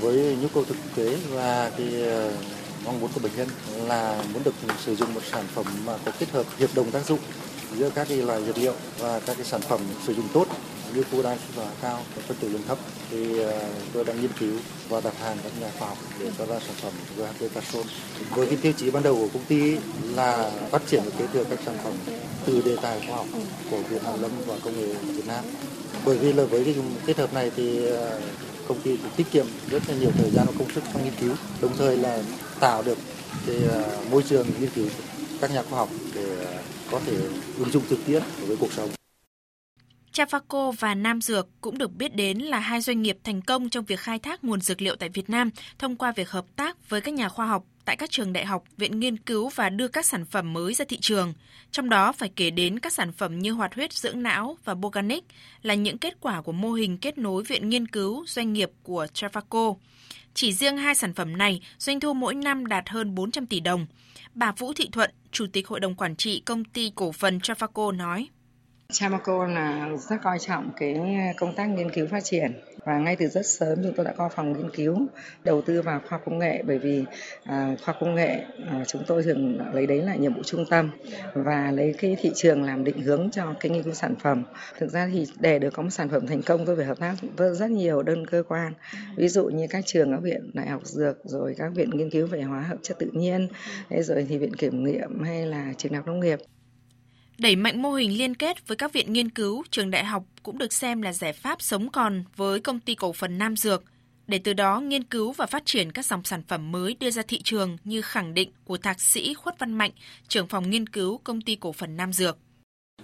Với 0.00 0.36
nhu 0.42 0.48
cầu 0.54 0.64
thực 0.64 0.76
tế 0.96 1.16
và 1.30 1.70
cái 1.78 2.02
ờ, 2.02 2.32
mong 2.84 3.00
muốn 3.00 3.10
của 3.14 3.20
bệnh 3.20 3.32
nhân 3.36 3.48
là 3.86 4.22
muốn 4.32 4.42
được 4.44 4.54
sử 4.84 4.96
dụng 4.96 5.14
một 5.14 5.20
sản 5.32 5.44
phẩm 5.54 5.66
mà 5.84 5.98
có 6.04 6.12
kết 6.18 6.30
hợp 6.30 6.46
hiệp 6.58 6.74
đồng 6.74 6.90
tác 6.90 7.06
dụng 7.06 7.18
giữa 7.76 7.90
các 7.90 8.08
cái 8.08 8.18
loại 8.18 8.44
dược 8.44 8.58
liệu 8.58 8.74
và 8.98 9.20
các 9.20 9.36
cái 9.36 9.44
sản 9.44 9.60
phẩm 9.60 9.80
sử 10.06 10.14
dụng 10.14 10.28
tốt 10.32 10.46
như 10.94 11.02
khu 11.10 11.22
đan 11.22 11.38
và 11.54 11.70
cao, 11.82 12.02
phân 12.28 12.36
tử 12.40 12.48
lượng 12.48 12.62
thấp 12.68 12.78
thì 13.10 13.38
ờ, 13.38 13.68
tôi 13.92 14.04
đang 14.04 14.20
nghiên 14.20 14.30
cứu 14.38 14.58
và 14.88 15.00
đặt 15.00 15.14
hàng 15.20 15.36
các 15.42 15.52
nhà 15.60 15.70
khoa 15.78 15.88
học 15.88 15.98
để 16.20 16.30
cho 16.38 16.46
ra 16.46 16.60
sản 16.60 16.76
phẩm 16.82 16.92
GHP 17.16 17.54
Casol. 17.54 17.86
Với 18.30 18.46
cái 18.46 18.56
tiêu 18.62 18.72
chí 18.76 18.90
ban 18.90 19.02
đầu 19.02 19.14
của 19.14 19.28
công 19.32 19.44
ty 19.48 19.76
là 20.14 20.50
phát 20.70 20.82
triển 20.86 21.02
và 21.04 21.10
kế 21.18 21.26
thừa 21.32 21.44
các 21.44 21.58
sản 21.66 21.76
phẩm 21.84 21.92
từ 22.46 22.62
đề 22.62 22.76
tài 22.82 23.00
khoa 23.06 23.16
học 23.16 23.26
của 23.70 23.78
Viện 23.78 24.02
Hàn 24.04 24.20
lâm 24.20 24.30
và 24.46 24.54
Công 24.64 24.80
nghệ 24.80 24.94
Việt 24.94 25.26
Nam. 25.26 25.44
Bởi 26.04 26.18
vì 26.18 26.32
là 26.32 26.44
với 26.44 26.64
cái 26.64 26.74
kết 27.06 27.18
hợp 27.18 27.34
này 27.34 27.50
thì 27.56 27.86
ờ, 27.86 28.20
công 28.68 28.80
ty 28.80 28.96
cũng 28.96 29.10
tiết 29.16 29.26
kiệm 29.32 29.46
rất 29.70 29.82
là 29.88 29.94
nhiều 29.94 30.10
thời 30.18 30.30
gian 30.30 30.46
và 30.46 30.52
công 30.58 30.70
sức 30.70 30.84
trong 30.92 31.04
nghiên 31.04 31.12
cứu, 31.20 31.34
đồng 31.60 31.76
thời 31.78 31.96
là 31.96 32.22
tạo 32.60 32.82
được 32.82 32.98
cái 33.46 33.56
à, 33.72 33.82
môi 34.10 34.22
trường 34.22 34.46
nghiên 34.60 34.70
cứu 34.74 34.86
các 35.40 35.50
nhà 35.50 35.62
khoa 35.70 35.78
học 35.78 35.88
để 36.14 36.46
à, 36.46 36.58
có 36.90 37.00
thể 37.06 37.16
ứng 37.58 37.70
dụng 37.70 37.82
thực 37.88 37.98
tiễn 38.06 38.22
với 38.46 38.56
cuộc 38.56 38.72
sống. 38.72 39.05
Chafaco 40.16 40.70
và 40.70 40.94
Nam 40.94 41.20
Dược 41.20 41.48
cũng 41.60 41.78
được 41.78 41.92
biết 41.92 42.14
đến 42.14 42.38
là 42.38 42.58
hai 42.58 42.80
doanh 42.80 43.02
nghiệp 43.02 43.18
thành 43.24 43.42
công 43.42 43.68
trong 43.68 43.84
việc 43.84 44.00
khai 44.00 44.18
thác 44.18 44.44
nguồn 44.44 44.60
dược 44.60 44.82
liệu 44.82 44.96
tại 44.96 45.08
Việt 45.08 45.30
Nam 45.30 45.50
thông 45.78 45.96
qua 45.96 46.12
việc 46.12 46.30
hợp 46.30 46.44
tác 46.56 46.88
với 46.88 47.00
các 47.00 47.14
nhà 47.14 47.28
khoa 47.28 47.46
học 47.46 47.64
tại 47.84 47.96
các 47.96 48.10
trường 48.10 48.32
đại 48.32 48.46
học, 48.46 48.64
viện 48.76 49.00
nghiên 49.00 49.16
cứu 49.16 49.48
và 49.54 49.68
đưa 49.68 49.88
các 49.88 50.06
sản 50.06 50.24
phẩm 50.24 50.52
mới 50.52 50.74
ra 50.74 50.84
thị 50.88 50.98
trường. 51.00 51.32
Trong 51.70 51.88
đó 51.88 52.12
phải 52.12 52.30
kể 52.36 52.50
đến 52.50 52.78
các 52.78 52.92
sản 52.92 53.12
phẩm 53.12 53.38
như 53.38 53.52
hoạt 53.52 53.74
huyết 53.74 53.92
dưỡng 53.92 54.22
não 54.22 54.56
và 54.64 54.74
Boganic 54.74 55.24
là 55.62 55.74
những 55.74 55.98
kết 55.98 56.14
quả 56.20 56.40
của 56.40 56.52
mô 56.52 56.72
hình 56.72 56.98
kết 56.98 57.18
nối 57.18 57.42
viện 57.42 57.68
nghiên 57.68 57.88
cứu 57.88 58.24
doanh 58.26 58.52
nghiệp 58.52 58.70
của 58.82 59.06
Chafaco. 59.14 59.76
Chỉ 60.34 60.52
riêng 60.52 60.76
hai 60.76 60.94
sản 60.94 61.14
phẩm 61.14 61.36
này, 61.36 61.60
doanh 61.78 62.00
thu 62.00 62.14
mỗi 62.14 62.34
năm 62.34 62.66
đạt 62.66 62.88
hơn 62.88 63.14
400 63.14 63.46
tỷ 63.46 63.60
đồng. 63.60 63.86
Bà 64.34 64.52
Vũ 64.52 64.72
Thị 64.72 64.88
Thuận, 64.92 65.10
Chủ 65.32 65.46
tịch 65.52 65.68
Hội 65.68 65.80
đồng 65.80 65.94
Quản 65.94 66.16
trị 66.16 66.42
Công 66.44 66.64
ty 66.64 66.92
Cổ 66.94 67.12
phần 67.12 67.38
Chafaco 67.38 67.96
nói. 67.96 68.28
Chamaco 68.92 69.46
là 69.46 69.90
rất 70.08 70.16
coi 70.22 70.38
trọng 70.38 70.70
cái 70.76 71.00
công 71.36 71.54
tác 71.54 71.66
nghiên 71.66 71.90
cứu 71.90 72.06
phát 72.06 72.24
triển. 72.24 72.52
Và 72.84 72.98
ngay 72.98 73.16
từ 73.16 73.26
rất 73.26 73.46
sớm 73.46 73.82
chúng 73.82 73.92
tôi 73.96 74.04
đã 74.04 74.12
có 74.16 74.28
phòng 74.28 74.52
nghiên 74.52 74.70
cứu 74.70 75.06
đầu 75.44 75.62
tư 75.62 75.82
vào 75.82 76.00
khoa 76.08 76.18
công 76.18 76.38
nghệ 76.38 76.62
bởi 76.66 76.78
vì 76.78 77.04
à, 77.44 77.76
khoa 77.84 77.94
công 78.00 78.14
nghệ 78.14 78.44
à, 78.66 78.84
chúng 78.86 79.02
tôi 79.06 79.22
thường 79.22 79.58
lấy 79.72 79.86
đấy 79.86 80.02
là 80.02 80.14
nhiệm 80.14 80.34
vụ 80.34 80.42
trung 80.42 80.64
tâm 80.70 80.90
và 81.34 81.70
lấy 81.70 81.94
cái 81.98 82.16
thị 82.20 82.30
trường 82.34 82.62
làm 82.62 82.84
định 82.84 83.02
hướng 83.02 83.30
cho 83.30 83.54
cái 83.60 83.70
nghiên 83.70 83.82
cứu 83.82 83.94
sản 83.94 84.14
phẩm. 84.20 84.42
Thực 84.78 84.90
ra 84.90 85.08
thì 85.12 85.26
để 85.40 85.58
được 85.58 85.70
có 85.70 85.82
một 85.82 85.90
sản 85.90 86.08
phẩm 86.08 86.26
thành 86.26 86.42
công 86.42 86.66
tôi 86.66 86.76
phải 86.76 86.86
hợp 86.86 86.98
tác 86.98 87.14
với 87.36 87.54
rất 87.54 87.70
nhiều 87.70 88.02
đơn 88.02 88.26
cơ 88.26 88.42
quan. 88.48 88.72
Ví 89.16 89.28
dụ 89.28 89.44
như 89.44 89.66
các 89.70 89.86
trường 89.86 90.12
các 90.12 90.22
viện 90.22 90.50
đại 90.54 90.68
học 90.68 90.86
dược 90.86 91.18
rồi 91.24 91.54
các 91.58 91.72
viện 91.74 91.90
nghiên 91.90 92.10
cứu 92.10 92.26
về 92.26 92.42
hóa 92.42 92.60
hợp 92.60 92.78
chất 92.82 92.98
tự 92.98 93.10
nhiên 93.12 93.48
rồi 93.90 94.26
thì 94.28 94.38
viện 94.38 94.54
kiểm 94.54 94.84
nghiệm 94.84 95.22
hay 95.24 95.46
là 95.46 95.72
trường 95.76 95.92
đại 95.92 95.96
học 95.96 96.06
nông 96.06 96.20
nghiệp. 96.20 96.38
Đẩy 97.38 97.56
mạnh 97.56 97.82
mô 97.82 97.92
hình 97.92 98.18
liên 98.18 98.34
kết 98.34 98.68
với 98.68 98.76
các 98.76 98.92
viện 98.92 99.12
nghiên 99.12 99.30
cứu, 99.30 99.62
trường 99.70 99.90
đại 99.90 100.04
học 100.04 100.22
cũng 100.42 100.58
được 100.58 100.72
xem 100.72 101.02
là 101.02 101.12
giải 101.12 101.32
pháp 101.32 101.62
sống 101.62 101.88
còn 101.90 102.24
với 102.36 102.60
công 102.60 102.80
ty 102.80 102.94
cổ 102.94 103.12
phần 103.12 103.38
Nam 103.38 103.56
Dược, 103.56 103.84
để 104.26 104.38
từ 104.44 104.52
đó 104.52 104.80
nghiên 104.80 105.04
cứu 105.04 105.32
và 105.32 105.46
phát 105.46 105.62
triển 105.66 105.92
các 105.92 106.04
dòng 106.04 106.24
sản 106.24 106.42
phẩm 106.48 106.72
mới 106.72 106.96
đưa 107.00 107.10
ra 107.10 107.22
thị 107.28 107.40
trường 107.44 107.76
như 107.84 108.02
khẳng 108.02 108.34
định 108.34 108.50
của 108.64 108.76
thạc 108.76 109.00
sĩ 109.00 109.34
Khuất 109.34 109.58
Văn 109.58 109.72
Mạnh, 109.72 109.90
trưởng 110.28 110.46
phòng 110.46 110.70
nghiên 110.70 110.86
cứu 110.86 111.20
công 111.24 111.40
ty 111.40 111.56
cổ 111.56 111.72
phần 111.72 111.96
Nam 111.96 112.12
Dược. 112.12 112.38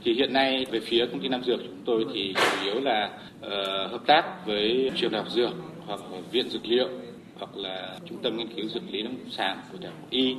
Thì 0.04 0.14
hiện 0.14 0.32
nay 0.32 0.66
về 0.70 0.80
phía 0.80 1.06
công 1.06 1.20
ty 1.22 1.28
Nam 1.28 1.42
Dược 1.46 1.60
chúng 1.66 1.82
tôi 1.86 2.04
thì 2.14 2.34
chủ 2.36 2.64
yếu 2.64 2.80
là 2.80 3.18
uh, 3.36 3.90
hợp 3.90 4.02
tác 4.06 4.46
với 4.46 4.90
trường 4.96 5.12
đại 5.12 5.22
học 5.22 5.32
dược 5.32 5.50
hoặc 5.86 6.00
viện 6.32 6.50
dược 6.50 6.66
liệu 6.66 6.88
hoặc 7.38 7.56
là 7.56 7.98
trung 8.08 8.18
tâm 8.22 8.36
nghiên 8.36 8.54
cứu 8.56 8.68
dược 8.68 8.82
lý 8.90 9.02
lâm 9.02 9.16
sàng 9.30 9.62
của 9.72 9.78
đại 9.80 9.92
học 9.92 10.10
y 10.10 10.34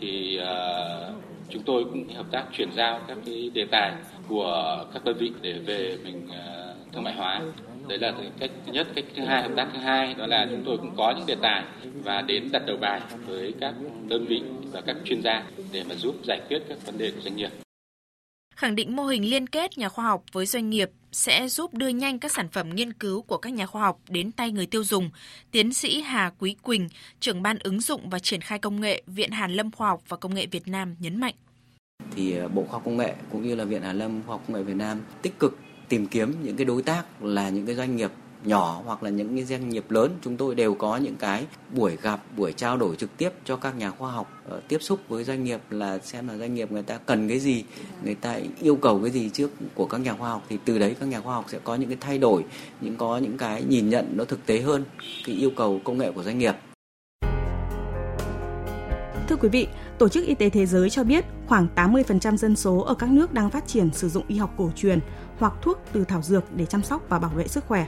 thì 0.00 0.38
uh, 0.42 1.35
chúng 1.50 1.62
tôi 1.62 1.84
cũng 1.84 2.08
hợp 2.14 2.26
tác 2.30 2.44
chuyển 2.52 2.68
giao 2.76 3.00
các 3.08 3.18
cái 3.26 3.50
đề 3.54 3.66
tài 3.70 3.92
của 4.28 4.84
các 4.94 5.04
đơn 5.04 5.16
vị 5.18 5.32
để 5.42 5.52
về 5.66 5.98
mình 6.04 6.28
ờ, 6.30 6.74
thương 6.92 7.02
mại 7.04 7.14
hóa. 7.14 7.40
Đấy 7.88 7.98
là 7.98 8.12
cách 8.38 8.50
thứ 8.66 8.72
nhất. 8.72 8.86
Cách 8.94 9.04
thứ 9.16 9.24
hai, 9.24 9.42
hợp 9.42 9.52
tác 9.56 9.68
thứ 9.72 9.78
hai 9.78 10.14
đó 10.14 10.26
là 10.26 10.46
chúng 10.50 10.62
tôi 10.64 10.76
cũng 10.76 10.94
có 10.96 11.14
những 11.16 11.26
đề 11.26 11.36
tài 11.42 11.64
và 12.04 12.22
đến 12.22 12.48
đặt 12.52 12.62
đầu 12.66 12.76
bài 12.76 13.00
với 13.26 13.54
các 13.60 13.74
đơn 14.08 14.26
vị 14.26 14.42
và 14.72 14.80
các 14.80 14.96
chuyên 15.04 15.22
gia 15.22 15.44
để 15.72 15.84
mà 15.88 15.94
giúp 15.94 16.14
giải 16.24 16.40
quyết 16.48 16.62
các 16.68 16.78
vấn 16.86 16.98
đề 16.98 17.10
của 17.10 17.20
doanh 17.20 17.36
nghiệp. 17.36 17.50
Khẳng 18.56 18.74
định 18.74 18.96
mô 18.96 19.04
hình 19.04 19.30
liên 19.30 19.46
kết 19.46 19.78
nhà 19.78 19.88
khoa 19.88 20.04
học 20.04 20.24
với 20.32 20.46
doanh 20.46 20.70
nghiệp 20.70 20.90
sẽ 21.16 21.48
giúp 21.48 21.74
đưa 21.74 21.88
nhanh 21.88 22.18
các 22.18 22.32
sản 22.32 22.48
phẩm 22.48 22.74
nghiên 22.74 22.92
cứu 22.92 23.22
của 23.22 23.36
các 23.36 23.52
nhà 23.52 23.66
khoa 23.66 23.82
học 23.82 24.00
đến 24.08 24.32
tay 24.32 24.52
người 24.52 24.66
tiêu 24.66 24.84
dùng. 24.84 25.10
Tiến 25.50 25.72
sĩ 25.72 26.00
Hà 26.00 26.32
Quý 26.38 26.56
Quỳnh, 26.62 26.88
trưởng 27.20 27.42
ban 27.42 27.58
ứng 27.58 27.80
dụng 27.80 28.10
và 28.10 28.18
triển 28.18 28.40
khai 28.40 28.58
công 28.58 28.80
nghệ 28.80 29.02
Viện 29.06 29.30
Hàn 29.30 29.52
Lâm 29.52 29.70
Khoa 29.70 29.88
học 29.88 30.02
và 30.08 30.16
Công 30.16 30.34
nghệ 30.34 30.46
Việt 30.46 30.68
Nam 30.68 30.96
nhấn 30.98 31.20
mạnh. 31.20 31.34
Thì 32.16 32.32
ờ, 32.32 32.48
Bộ 32.48 32.62
Khoa 32.62 32.72
học 32.72 32.82
Công 32.84 32.96
nghệ 32.96 33.14
cũng 33.32 33.42
như 33.42 33.54
là 33.54 33.64
Viện 33.64 33.82
Hàn 33.82 33.98
Lâm 33.98 34.22
Khoa 34.26 34.34
học 34.34 34.42
Công 34.46 34.56
nghệ 34.56 34.62
Việt 34.62 34.76
Nam 34.76 35.00
tích 35.22 35.38
cực 35.38 35.58
tìm 35.88 36.06
kiếm 36.06 36.34
những 36.42 36.56
cái 36.56 36.64
đối 36.64 36.82
tác 36.82 37.22
là 37.22 37.48
những 37.48 37.66
cái 37.66 37.74
doanh 37.74 37.96
nghiệp 37.96 38.10
nhỏ 38.46 38.82
hoặc 38.84 39.02
là 39.02 39.10
những 39.10 39.36
cái 39.36 39.44
doanh 39.44 39.68
nghiệp 39.68 39.90
lớn 39.90 40.18
chúng 40.22 40.36
tôi 40.36 40.54
đều 40.54 40.74
có 40.74 40.96
những 40.96 41.16
cái 41.16 41.46
buổi 41.74 41.96
gặp 42.02 42.20
buổi 42.36 42.52
trao 42.52 42.76
đổi 42.76 42.96
trực 42.96 43.16
tiếp 43.16 43.30
cho 43.44 43.56
các 43.56 43.76
nhà 43.76 43.90
khoa 43.90 44.10
học 44.10 44.42
uh, 44.56 44.68
tiếp 44.68 44.78
xúc 44.80 45.00
với 45.08 45.24
doanh 45.24 45.44
nghiệp 45.44 45.60
là 45.70 45.98
xem 45.98 46.28
là 46.28 46.36
doanh 46.36 46.54
nghiệp 46.54 46.72
người 46.72 46.82
ta 46.82 46.98
cần 47.06 47.28
cái 47.28 47.38
gì 47.38 47.64
người 48.04 48.14
ta 48.14 48.38
yêu 48.62 48.76
cầu 48.76 49.00
cái 49.02 49.10
gì 49.10 49.30
trước 49.30 49.50
của 49.74 49.86
các 49.86 49.98
nhà 49.98 50.14
khoa 50.14 50.30
học 50.30 50.42
thì 50.48 50.58
từ 50.64 50.78
đấy 50.78 50.96
các 51.00 51.06
nhà 51.06 51.20
khoa 51.20 51.34
học 51.34 51.44
sẽ 51.48 51.58
có 51.64 51.74
những 51.74 51.88
cái 51.88 51.98
thay 52.00 52.18
đổi 52.18 52.44
những 52.80 52.96
có 52.96 53.18
những 53.18 53.38
cái 53.38 53.62
nhìn 53.62 53.88
nhận 53.88 54.12
nó 54.14 54.24
thực 54.24 54.46
tế 54.46 54.60
hơn 54.60 54.84
cái 55.26 55.36
yêu 55.36 55.50
cầu 55.56 55.80
công 55.84 55.98
nghệ 55.98 56.12
của 56.12 56.22
doanh 56.22 56.38
nghiệp 56.38 56.54
Thưa 59.28 59.36
quý 59.36 59.48
vị, 59.48 59.68
Tổ 59.98 60.08
chức 60.08 60.26
Y 60.26 60.34
tế 60.34 60.50
Thế 60.50 60.66
giới 60.66 60.90
cho 60.90 61.04
biết 61.04 61.24
khoảng 61.46 61.68
80% 61.76 62.36
dân 62.36 62.56
số 62.56 62.78
ở 62.78 62.94
các 62.94 63.10
nước 63.10 63.32
đang 63.32 63.50
phát 63.50 63.66
triển 63.66 63.90
sử 63.92 64.08
dụng 64.08 64.24
y 64.28 64.36
học 64.36 64.54
cổ 64.56 64.70
truyền 64.76 65.00
hoặc 65.38 65.52
thuốc 65.62 65.78
từ 65.92 66.04
thảo 66.04 66.22
dược 66.22 66.44
để 66.56 66.66
chăm 66.66 66.82
sóc 66.82 67.02
và 67.08 67.18
bảo 67.18 67.30
vệ 67.30 67.48
sức 67.48 67.64
khỏe. 67.66 67.86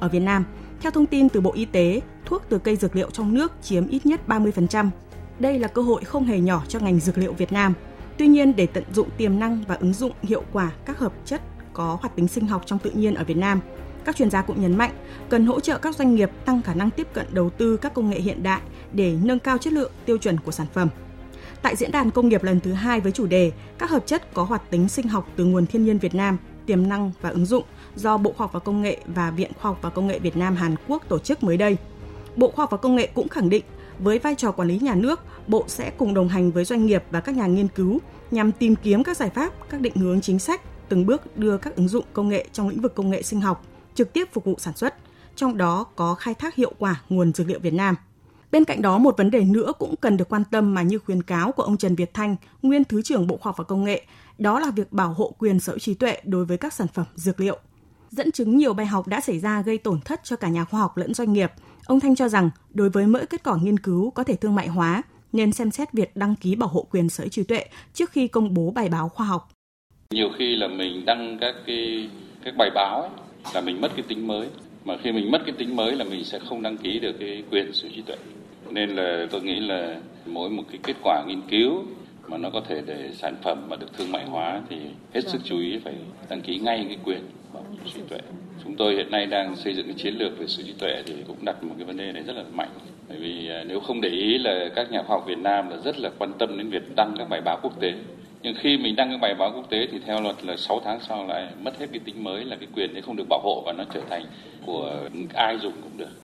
Ở 0.00 0.08
Việt 0.08 0.20
Nam, 0.20 0.44
theo 0.80 0.90
thông 0.90 1.06
tin 1.06 1.28
từ 1.28 1.40
Bộ 1.40 1.52
Y 1.52 1.64
tế, 1.64 2.00
thuốc 2.24 2.42
từ 2.48 2.58
cây 2.58 2.76
dược 2.76 2.96
liệu 2.96 3.10
trong 3.10 3.34
nước 3.34 3.52
chiếm 3.62 3.88
ít 3.88 4.06
nhất 4.06 4.20
30%. 4.26 4.90
Đây 5.38 5.58
là 5.58 5.68
cơ 5.68 5.82
hội 5.82 6.04
không 6.04 6.24
hề 6.24 6.40
nhỏ 6.40 6.62
cho 6.68 6.78
ngành 6.78 7.00
dược 7.00 7.18
liệu 7.18 7.32
Việt 7.32 7.52
Nam. 7.52 7.74
Tuy 8.18 8.26
nhiên, 8.26 8.56
để 8.56 8.66
tận 8.66 8.84
dụng 8.92 9.08
tiềm 9.16 9.38
năng 9.38 9.64
và 9.68 9.74
ứng 9.74 9.92
dụng 9.92 10.12
hiệu 10.22 10.42
quả 10.52 10.72
các 10.84 10.98
hợp 10.98 11.12
chất 11.24 11.40
có 11.72 11.98
hoạt 12.00 12.16
tính 12.16 12.28
sinh 12.28 12.46
học 12.46 12.62
trong 12.66 12.78
tự 12.78 12.90
nhiên 12.90 13.14
ở 13.14 13.24
Việt 13.24 13.36
Nam, 13.36 13.60
các 14.04 14.16
chuyên 14.16 14.30
gia 14.30 14.42
cũng 14.42 14.62
nhấn 14.62 14.76
mạnh 14.76 14.90
cần 15.28 15.46
hỗ 15.46 15.60
trợ 15.60 15.78
các 15.78 15.96
doanh 15.96 16.14
nghiệp 16.14 16.30
tăng 16.44 16.62
khả 16.62 16.74
năng 16.74 16.90
tiếp 16.90 17.06
cận 17.12 17.26
đầu 17.32 17.50
tư 17.50 17.76
các 17.76 17.94
công 17.94 18.10
nghệ 18.10 18.20
hiện 18.20 18.42
đại 18.42 18.60
để 18.92 19.16
nâng 19.22 19.38
cao 19.38 19.58
chất 19.58 19.72
lượng 19.72 19.92
tiêu 20.04 20.18
chuẩn 20.18 20.40
của 20.40 20.52
sản 20.52 20.66
phẩm. 20.72 20.88
Tại 21.62 21.76
diễn 21.76 21.92
đàn 21.92 22.10
công 22.10 22.28
nghiệp 22.28 22.42
lần 22.44 22.60
thứ 22.60 22.72
hai 22.72 23.00
với 23.00 23.12
chủ 23.12 23.26
đề 23.26 23.52
các 23.78 23.90
hợp 23.90 24.06
chất 24.06 24.34
có 24.34 24.44
hoạt 24.44 24.70
tính 24.70 24.88
sinh 24.88 25.08
học 25.08 25.28
từ 25.36 25.44
nguồn 25.44 25.66
thiên 25.66 25.84
nhiên 25.84 25.98
Việt 25.98 26.14
Nam, 26.14 26.38
tiềm 26.66 26.88
năng 26.88 27.12
và 27.20 27.30
ứng 27.30 27.46
dụng 27.46 27.64
do 27.96 28.18
Bộ 28.18 28.32
Khoa 28.32 28.44
học 28.44 28.52
và 28.52 28.60
Công 28.60 28.82
nghệ 28.82 28.98
và 29.06 29.30
Viện 29.30 29.50
Khoa 29.60 29.70
học 29.70 29.78
và 29.82 29.90
Công 29.90 30.06
nghệ 30.06 30.18
Việt 30.18 30.36
Nam 30.36 30.56
Hàn 30.56 30.74
Quốc 30.88 31.02
tổ 31.08 31.18
chức 31.18 31.42
mới 31.42 31.56
đây. 31.56 31.76
Bộ 32.36 32.50
Khoa 32.50 32.62
học 32.62 32.70
và 32.70 32.76
Công 32.76 32.96
nghệ 32.96 33.08
cũng 33.14 33.28
khẳng 33.28 33.48
định 33.48 33.64
với 33.98 34.18
vai 34.18 34.34
trò 34.34 34.52
quản 34.52 34.68
lý 34.68 34.78
nhà 34.78 34.94
nước, 34.94 35.20
Bộ 35.46 35.64
sẽ 35.68 35.90
cùng 35.90 36.14
đồng 36.14 36.28
hành 36.28 36.50
với 36.50 36.64
doanh 36.64 36.86
nghiệp 36.86 37.04
và 37.10 37.20
các 37.20 37.36
nhà 37.36 37.46
nghiên 37.46 37.68
cứu 37.68 37.98
nhằm 38.30 38.52
tìm 38.52 38.76
kiếm 38.76 39.04
các 39.04 39.16
giải 39.16 39.30
pháp, 39.30 39.52
các 39.70 39.80
định 39.80 39.96
hướng 39.96 40.20
chính 40.20 40.38
sách, 40.38 40.88
từng 40.88 41.06
bước 41.06 41.36
đưa 41.36 41.58
các 41.58 41.76
ứng 41.76 41.88
dụng 41.88 42.04
công 42.12 42.28
nghệ 42.28 42.46
trong 42.52 42.68
lĩnh 42.68 42.80
vực 42.80 42.94
công 42.94 43.10
nghệ 43.10 43.22
sinh 43.22 43.40
học 43.40 43.64
trực 43.94 44.12
tiếp 44.12 44.28
phục 44.32 44.44
vụ 44.44 44.54
sản 44.58 44.76
xuất, 44.76 44.94
trong 45.36 45.56
đó 45.56 45.84
có 45.96 46.14
khai 46.14 46.34
thác 46.34 46.54
hiệu 46.54 46.72
quả 46.78 47.02
nguồn 47.08 47.32
dược 47.32 47.48
liệu 47.48 47.58
Việt 47.58 47.74
Nam. 47.74 47.94
Bên 48.52 48.64
cạnh 48.64 48.82
đó, 48.82 48.98
một 48.98 49.16
vấn 49.16 49.30
đề 49.30 49.40
nữa 49.44 49.72
cũng 49.78 49.96
cần 49.96 50.16
được 50.16 50.28
quan 50.28 50.42
tâm 50.50 50.74
mà 50.74 50.82
như 50.82 50.98
khuyến 50.98 51.22
cáo 51.22 51.52
của 51.52 51.62
ông 51.62 51.76
Trần 51.76 51.94
Việt 51.94 52.14
Thanh, 52.14 52.36
nguyên 52.62 52.84
Thứ 52.84 53.02
trưởng 53.02 53.26
Bộ 53.26 53.36
Khoa 53.36 53.50
học 53.50 53.56
và 53.56 53.64
Công 53.64 53.84
nghệ, 53.84 54.06
đó 54.38 54.60
là 54.60 54.70
việc 54.70 54.92
bảo 54.92 55.12
hộ 55.12 55.34
quyền 55.38 55.60
sở 55.60 55.72
hữu 55.72 55.78
trí 55.78 55.94
tuệ 55.94 56.20
đối 56.24 56.44
với 56.44 56.56
các 56.56 56.72
sản 56.72 56.86
phẩm 56.94 57.06
dược 57.14 57.40
liệu. 57.40 57.58
Dẫn 58.16 58.32
chứng 58.32 58.56
nhiều 58.56 58.74
bài 58.74 58.86
học 58.86 59.08
đã 59.08 59.20
xảy 59.20 59.38
ra 59.38 59.62
gây 59.62 59.78
tổn 59.78 60.00
thất 60.00 60.20
cho 60.24 60.36
cả 60.36 60.48
nhà 60.48 60.64
khoa 60.64 60.80
học 60.80 60.96
lẫn 60.96 61.14
doanh 61.14 61.32
nghiệp. 61.32 61.50
Ông 61.86 62.00
Thanh 62.00 62.16
cho 62.16 62.28
rằng, 62.28 62.50
đối 62.70 62.90
với 62.90 63.06
mỗi 63.06 63.26
kết 63.26 63.42
quả 63.44 63.56
nghiên 63.62 63.78
cứu 63.78 64.10
có 64.10 64.24
thể 64.24 64.36
thương 64.36 64.54
mại 64.54 64.68
hóa, 64.68 65.02
nên 65.32 65.52
xem 65.52 65.70
xét 65.70 65.92
việc 65.92 66.16
đăng 66.16 66.34
ký 66.36 66.56
bảo 66.56 66.68
hộ 66.68 66.86
quyền 66.90 67.08
sở 67.08 67.24
hữu 67.24 67.28
trí 67.28 67.44
tuệ 67.44 67.64
trước 67.94 68.10
khi 68.10 68.28
công 68.28 68.54
bố 68.54 68.70
bài 68.70 68.88
báo 68.88 69.08
khoa 69.08 69.26
học. 69.26 69.48
Nhiều 70.10 70.28
khi 70.38 70.56
là 70.56 70.68
mình 70.68 71.04
đăng 71.04 71.38
các 71.40 71.54
cái 71.66 72.08
các 72.44 72.54
bài 72.58 72.70
báo 72.74 73.00
ấy, 73.00 73.10
là 73.54 73.60
mình 73.60 73.80
mất 73.80 73.92
cái 73.96 74.04
tính 74.08 74.26
mới 74.26 74.48
mà 74.84 74.94
khi 75.02 75.12
mình 75.12 75.30
mất 75.30 75.42
cái 75.46 75.54
tính 75.58 75.76
mới 75.76 75.96
là 75.96 76.04
mình 76.04 76.24
sẽ 76.24 76.38
không 76.48 76.62
đăng 76.62 76.76
ký 76.76 76.98
được 76.98 77.12
cái 77.20 77.42
quyền 77.50 77.72
sở 77.72 77.88
hữu 77.88 77.92
trí 77.96 78.02
tuệ 78.02 78.16
nên 78.70 78.90
là 78.90 79.26
tôi 79.30 79.42
nghĩ 79.42 79.60
là 79.60 80.00
mỗi 80.26 80.50
một 80.50 80.62
cái 80.70 80.78
kết 80.82 80.96
quả 81.02 81.24
nghiên 81.26 81.42
cứu 81.50 81.84
mà 82.28 82.38
nó 82.38 82.50
có 82.50 82.60
thể 82.68 82.82
để 82.86 83.10
sản 83.12 83.36
phẩm 83.42 83.66
mà 83.68 83.76
được 83.76 83.92
thương 83.92 84.12
mại 84.12 84.24
hóa 84.24 84.62
thì 84.68 84.76
hết 85.14 85.28
sức 85.28 85.40
chú 85.44 85.58
ý 85.58 85.78
phải 85.78 85.94
đăng 86.28 86.40
ký 86.40 86.58
ngay 86.58 86.84
cái 86.88 86.98
quyền 87.04 87.20
bảo 87.54 87.64
sở 87.84 87.90
trí 87.94 88.00
tuệ. 88.08 88.18
chúng 88.64 88.76
tôi 88.76 88.94
hiện 88.94 89.10
nay 89.10 89.26
đang 89.26 89.56
xây 89.56 89.74
dựng 89.74 89.86
cái 89.86 89.94
chiến 89.94 90.14
lược 90.14 90.38
về 90.38 90.46
sở 90.46 90.62
trí 90.62 90.72
tuệ 90.72 91.02
thì 91.06 91.14
cũng 91.26 91.44
đặt 91.44 91.64
một 91.64 91.74
cái 91.78 91.86
vấn 91.86 91.96
đề 91.96 92.12
này 92.12 92.22
rất 92.22 92.36
là 92.36 92.44
mạnh. 92.52 92.70
Bởi 93.08 93.18
vì 93.18 93.48
à, 93.48 93.64
nếu 93.66 93.80
không 93.80 94.00
để 94.00 94.08
ý 94.08 94.38
là 94.38 94.68
các 94.74 94.92
nhà 94.92 95.02
khoa 95.02 95.16
học 95.16 95.26
Việt 95.26 95.38
Nam 95.38 95.70
là 95.70 95.76
rất 95.76 95.98
là 95.98 96.10
quan 96.18 96.32
tâm 96.38 96.58
đến 96.58 96.70
việc 96.70 96.96
đăng 96.96 97.14
các 97.18 97.28
bài 97.28 97.40
báo 97.40 97.58
quốc 97.62 97.80
tế. 97.80 97.92
Nhưng 98.42 98.54
khi 98.54 98.78
mình 98.78 98.96
đăng 98.96 99.10
các 99.10 99.20
bài 99.20 99.34
báo 99.34 99.52
quốc 99.54 99.70
tế 99.70 99.86
thì 99.92 99.98
theo 100.06 100.20
luật 100.20 100.44
là 100.44 100.56
6 100.56 100.80
tháng 100.84 101.00
sau 101.00 101.26
lại 101.26 101.48
mất 101.62 101.78
hết 101.78 101.86
cái 101.92 102.00
tính 102.04 102.24
mới 102.24 102.44
là 102.44 102.56
cái 102.56 102.68
quyền 102.74 102.94
đấy 102.94 103.02
không 103.02 103.16
được 103.16 103.26
bảo 103.28 103.40
hộ 103.42 103.62
và 103.66 103.72
nó 103.72 103.84
trở 103.94 104.00
thành 104.10 104.24
của 104.66 105.00
ai 105.34 105.58
dùng 105.58 105.72
cũng 105.82 105.98
được 105.98 106.23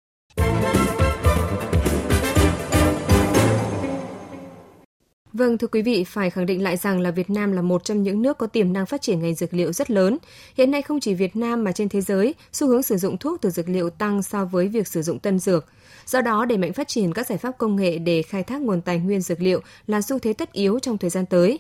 Vâng, 5.38 5.58
thưa 5.58 5.67
quý 5.67 5.82
vị, 5.82 6.04
phải 6.04 6.30
khẳng 6.30 6.45
định 6.45 6.63
lại 6.63 6.78
rằng 6.78 7.00
là 7.00 7.12
Việt 7.12 7.30
Nam 7.30 7.52
là 7.52 7.62
một 7.62 7.84
trong 7.84 8.04
những 8.04 8.21
nước 8.21 8.38
có 8.38 8.47
tiềm 8.47 8.73
năng 8.73 8.86
phát 8.86 9.02
triển 9.02 9.19
ngành 9.19 9.36
dược 9.36 9.54
liệu 9.54 9.73
rất 9.73 9.91
lớn. 9.91 10.17
Hiện 10.58 10.71
nay 10.71 10.82
không 10.82 11.00
chỉ 11.00 11.13
Việt 11.13 11.36
Nam 11.36 11.63
mà 11.63 11.71
trên 11.71 11.89
thế 11.89 12.02
giới, 12.02 12.36
xu 12.54 12.67
hướng 12.67 12.84
sử 12.84 12.97
dụng 12.97 13.17
thuốc 13.17 13.41
từ 13.41 13.50
dược 13.50 13.69
liệu 13.69 13.89
tăng 13.89 14.23
so 14.23 14.45
với 14.45 14.67
việc 14.67 14.88
sử 14.88 15.02
dụng 15.02 15.19
tân 15.19 15.39
dược. 15.39 15.65
Do 16.06 16.21
đó, 16.21 16.45
đẩy 16.45 16.58
mạnh 16.58 16.73
phát 16.73 16.88
triển 16.88 17.13
các 17.13 17.28
giải 17.28 17.38
pháp 17.38 17.58
công 17.58 17.76
nghệ 17.76 17.97
để 17.97 18.21
khai 18.21 18.43
thác 18.43 18.62
nguồn 18.62 18.82
tài 18.82 19.00
nguyên 19.00 19.21
dược 19.21 19.41
liệu 19.41 19.62
là 19.88 20.02
xu 20.02 20.19
thế 20.19 20.34
tất 20.34 20.54
yếu 20.54 20.80
trong 20.80 20.97
thời 20.97 21.10
gian 21.10 21.26
tới. 21.26 21.60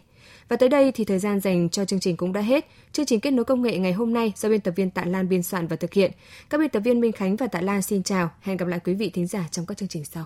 Và 0.49 0.55
tới 0.55 0.69
đây 0.69 0.91
thì 0.91 1.03
thời 1.03 1.19
gian 1.19 1.39
dành 1.39 1.69
cho 1.69 1.85
chương 1.85 1.99
trình 1.99 2.17
cũng 2.17 2.33
đã 2.33 2.41
hết. 2.41 2.67
Chương 2.91 3.05
trình 3.05 3.19
kết 3.19 3.31
nối 3.31 3.45
công 3.45 3.61
nghệ 3.61 3.77
ngày 3.77 3.93
hôm 3.93 4.13
nay 4.13 4.33
do 4.35 4.49
biên 4.49 4.61
tập 4.61 4.73
viên 4.75 4.89
Tạ 4.89 5.05
Lan 5.05 5.29
biên 5.29 5.43
soạn 5.43 5.67
và 5.67 5.75
thực 5.75 5.93
hiện. 5.93 6.11
Các 6.49 6.57
biên 6.57 6.69
tập 6.69 6.79
viên 6.79 7.01
Minh 7.01 7.11
Khánh 7.11 7.35
và 7.35 7.47
Tạ 7.47 7.61
Lan 7.61 7.81
xin 7.81 8.03
chào. 8.03 8.29
Hẹn 8.41 8.57
gặp 8.57 8.67
lại 8.67 8.79
quý 8.85 8.93
vị 8.93 9.09
thính 9.09 9.27
giả 9.27 9.47
trong 9.51 9.65
các 9.65 9.77
chương 9.77 9.89
trình 9.89 10.05
sau. 10.05 10.25